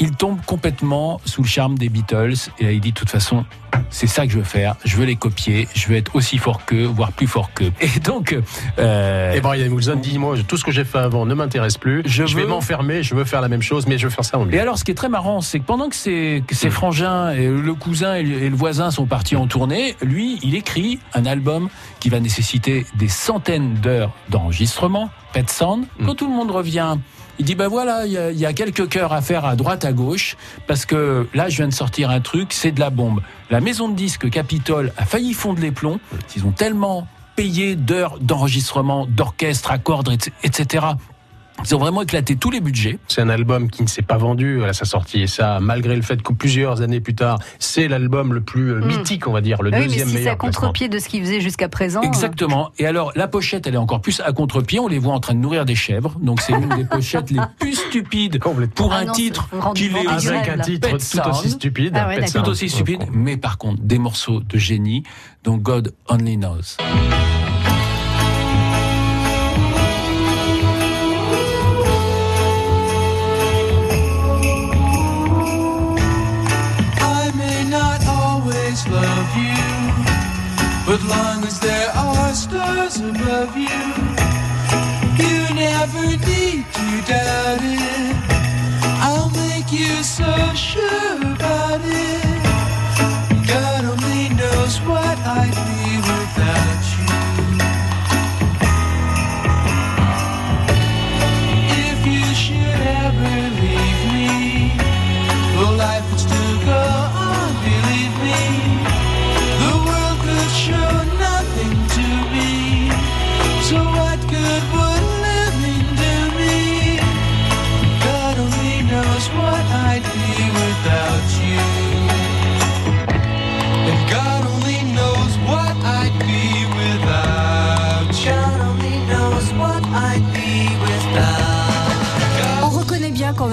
il 0.00 0.12
tombe 0.12 0.38
complètement 0.46 1.20
sous 1.24 1.42
le 1.42 1.48
charme 1.48 1.76
des 1.76 1.88
Beatles, 1.88 2.50
et 2.58 2.64
là, 2.64 2.72
il 2.72 2.80
dit, 2.80 2.90
de 2.90 2.94
toute 2.94 3.10
façon, 3.10 3.44
c'est 3.90 4.06
ça 4.06 4.26
que 4.26 4.32
je 4.32 4.38
veux 4.38 4.44
faire, 4.44 4.76
je 4.84 4.96
veux 4.96 5.04
les 5.04 5.16
copier, 5.16 5.66
je 5.74 5.88
veux 5.88 5.96
être 5.96 6.14
aussi 6.14 6.38
fort 6.38 6.64
qu'eux, 6.66 6.84
voire 6.84 7.12
plus 7.12 7.26
fort 7.26 7.50
qu'eux. 7.54 7.72
Et 7.80 8.00
donc... 8.00 8.36
euh, 8.78 9.32
Et 9.34 9.40
Brian 9.40 9.70
Wilson 9.70 9.96
dit 9.96 10.18
moi 10.18 10.34
tout 10.46 10.56
ce 10.56 10.64
que 10.64 10.72
j'ai 10.72 10.84
fait 10.84 10.98
avant 10.98 11.26
ne 11.26 11.34
m'intéresse 11.34 11.78
plus. 11.78 12.02
Je, 12.04 12.22
vais 12.24 12.42
veux- 12.42 12.46
m'enfermer, 12.48 13.02
je 13.02 13.14
veux 13.14 13.24
faire 13.24 13.40
la 13.40 13.48
même 13.48 13.62
chose, 13.62 13.86
mais 13.86 13.98
je 13.98 14.06
veux 14.06 14.10
faire 14.12 14.24
ça 14.24 14.38
en 14.38 14.44
mieux. 14.44 14.54
Et 14.54 14.60
alors, 14.60 14.78
ce 14.78 14.84
qui 14.84 14.90
est 14.90 14.94
très 14.94 15.08
marrant, 15.08 15.40
c'est 15.40 15.58
que 15.60 15.64
pendant 15.64 15.88
que 15.88 15.96
ses, 15.96 16.42
que 16.46 16.54
ses 16.54 16.70
frangins, 16.70 17.30
et 17.30 17.46
le 17.48 17.74
cousin 17.74 18.14
et 18.14 18.22
le, 18.22 18.54
voisin 18.56 18.90
sont 18.90 19.06
partis 19.06 19.36
en 19.36 19.46
tournée, 19.46 19.96
lui, 20.02 20.38
il 20.42 20.54
écrit 20.54 20.98
un 21.14 21.26
album 21.26 21.68
qui 22.00 22.08
va 22.08 22.20
nécessiter 22.20 22.86
des 22.96 23.08
centaines 23.08 23.74
d'heures 23.74 24.12
d'enregistrement, 24.28 25.10
Pet 25.32 25.48
Sound. 25.50 25.84
Quand 26.04 26.14
tout 26.14 26.26
le 26.26 26.34
monde 26.34 26.50
revient, 26.50 26.96
il 27.40 27.44
dit, 27.44 27.54
ben 27.54 27.68
voilà, 27.68 28.04
il 28.06 28.12
y, 28.12 28.18
a- 28.18 28.30
il 28.32 28.38
y 28.38 28.46
a 28.46 28.52
quelques 28.52 28.88
cœurs 28.88 29.12
à 29.12 29.20
faire 29.22 29.44
à 29.44 29.54
droite, 29.54 29.84
à 29.84 29.92
gauche, 29.92 30.36
parce 30.66 30.86
que 30.86 31.28
là, 31.34 31.48
je 31.48 31.56
viens 31.58 31.68
de 31.68 31.72
sortir 31.74 32.10
un 32.10 32.20
truc, 32.20 32.52
c'est 32.52 32.72
de 32.72 32.80
la 32.80 32.90
bombe. 32.90 33.20
La 33.50 33.57
maison 33.60 33.88
de 33.88 33.94
disques 33.94 34.30
Capitol 34.30 34.92
a 34.96 35.04
failli 35.04 35.34
fondre 35.34 35.60
les 35.60 35.70
plombs, 35.70 36.00
ils 36.36 36.44
ont 36.44 36.52
tellement 36.52 37.06
payé 37.36 37.76
d'heures 37.76 38.18
d'enregistrement, 38.20 39.06
d'orchestre, 39.06 39.70
à 39.70 39.78
cordes, 39.78 40.10
etc. 40.42 40.86
Ils 41.64 41.74
ont 41.74 41.78
vraiment 41.78 42.02
éclaté 42.02 42.36
tous 42.36 42.50
les 42.50 42.60
budgets. 42.60 42.98
C'est 43.08 43.20
un 43.20 43.28
album 43.28 43.68
qui 43.70 43.82
ne 43.82 43.88
s'est 43.88 44.02
pas 44.02 44.16
vendu 44.16 44.64
à 44.64 44.72
sa 44.72 44.84
sortie, 44.84 45.22
et 45.22 45.26
ça, 45.26 45.58
malgré 45.60 45.96
le 45.96 46.02
fait 46.02 46.22
que 46.22 46.32
plusieurs 46.32 46.82
années 46.82 47.00
plus 47.00 47.14
tard, 47.14 47.38
c'est 47.58 47.88
l'album 47.88 48.32
le 48.32 48.40
plus 48.40 48.72
euh, 48.72 48.80
Mm. 48.80 48.86
mythique, 48.86 49.26
on 49.26 49.32
va 49.32 49.40
dire, 49.40 49.60
le 49.62 49.70
Ah 49.72 49.76
oui, 49.76 49.82
mais 49.82 49.86
deuxième 49.88 50.06
si 50.06 50.12
c'est 50.12 50.18
à 50.18 50.20
meilleur 50.20 50.38
contre-pied 50.38 50.88
de 50.88 50.98
ce 50.98 51.08
qu'ils 51.08 51.22
faisaient 51.22 51.40
jusqu'à 51.40 51.68
présent. 51.68 52.00
Exactement. 52.02 52.70
Et 52.78 52.86
alors, 52.86 53.12
la 53.16 53.26
pochette, 53.28 53.66
elle 53.66 53.74
est 53.74 53.78
encore 53.78 54.00
plus 54.00 54.20
à 54.20 54.32
contre-pied. 54.32 54.78
On 54.78 54.88
les 54.88 54.98
voit 54.98 55.14
en 55.14 55.20
train 55.20 55.34
de 55.34 55.40
nourrir 55.40 55.64
des 55.64 55.74
chèvres. 55.74 56.16
Donc, 56.20 56.40
c'est 56.40 56.52
une 56.52 56.68
des 56.68 56.84
pochettes 56.90 57.30
les 57.30 57.40
plus 57.58 57.74
stupides 57.74 58.38
pour 58.74 58.92
Ah 58.92 58.98
un 58.98 59.04
non, 59.06 59.12
titre 59.12 59.48
qui 59.74 59.88
les 59.88 60.06
Avec 60.06 60.48
un 60.48 60.58
titre 60.58 60.88
Pet 60.88 60.96
tout 60.98 61.28
aussi 61.28 61.48
Sound. 61.48 61.54
stupide. 61.54 61.92
Ah 61.96 62.08
ouais, 62.08 62.24
tout 62.24 62.48
aussi 62.48 62.68
stupide. 62.68 63.02
Mais 63.12 63.36
par 63.36 63.58
contre, 63.58 63.82
des 63.82 63.98
morceaux 63.98 64.40
de 64.40 64.58
génie 64.58 65.02
dont 65.44 65.56
God 65.56 65.92
Only 66.08 66.36
Knows. 66.36 66.76
love 83.48 83.56
you. 83.56 83.87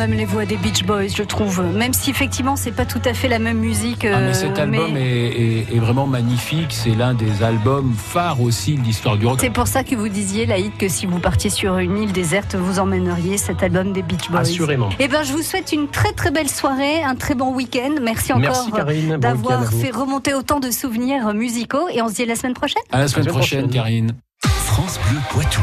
Même 0.07 0.17
les 0.17 0.25
voix 0.25 0.45
des 0.45 0.57
Beach 0.57 0.83
Boys, 0.83 1.07
je 1.15 1.23
trouve. 1.23 1.63
Même 1.73 1.93
si 1.93 2.09
effectivement 2.11 2.55
c'est 2.55 2.71
pas 2.71 2.85
tout 2.85 3.01
à 3.05 3.13
fait 3.13 3.27
la 3.27 3.39
même 3.39 3.57
musique. 3.57 4.05
Ah, 4.05 4.19
mais 4.19 4.27
euh, 4.27 4.33
cet 4.33 4.59
album 4.59 4.91
mais 4.93 5.01
est, 5.01 5.41
est- 5.71 5.75
est 5.75 5.79
vraiment 5.79 6.05
magnifique. 6.05 6.67
C'est 6.71 6.91
l'un 6.95 7.13
des 7.13 7.41
albums 7.43 7.93
phares 7.97 8.41
aussi 8.41 8.75
de 8.75 8.81
l'histoire 8.81 9.17
du 9.17 9.25
rock. 9.25 9.37
C'est 9.41 9.49
pour 9.49 9.67
ça 9.67 9.83
que 9.83 9.95
vous 9.95 10.09
disiez, 10.09 10.45
Laïd, 10.45 10.77
que 10.77 10.87
si 10.89 11.05
vous 11.05 11.19
partiez 11.19 11.49
sur 11.49 11.77
une 11.77 11.97
île 11.97 12.11
déserte, 12.11 12.55
vous 12.55 12.79
emmèneriez 12.79 13.37
cet 13.37 13.63
album 13.63 13.93
des 13.93 14.03
Beach 14.03 14.29
Boys. 14.29 14.41
Assurément. 14.41 14.89
Eh 14.99 15.07
ben, 15.07 15.23
je 15.23 15.31
vous 15.33 15.41
souhaite 15.41 15.71
une 15.71 15.87
très 15.87 16.11
très 16.11 16.29
belle 16.31 16.49
soirée, 16.49 17.01
un 17.03 17.15
très 17.15 17.33
bon 17.33 17.53
week-end. 17.53 17.95
Merci 18.01 18.31
encore 18.33 18.41
Merci, 18.43 18.71
Karine. 18.71 19.09
Bon 19.13 19.17
d'avoir 19.17 19.71
fait 19.73 19.91
remonter 19.91 20.33
autant 20.33 20.59
de 20.59 20.69
souvenirs 20.71 21.33
musicaux. 21.33 21.87
Et 21.93 22.01
on 22.01 22.09
se 22.09 22.13
dit 22.15 22.23
à 22.23 22.25
la 22.27 22.35
semaine 22.35 22.53
prochaine. 22.53 22.81
À 22.91 22.99
la 22.99 23.07
semaine 23.07 23.25
À 23.25 23.27
la 23.27 23.33
semaine 23.33 23.39
prochaine, 23.39 23.59
prochaine. 23.65 23.81
Karine. 23.83 24.11
France 24.43 24.99
Bleu 25.09 25.19
Poitou. 25.29 25.61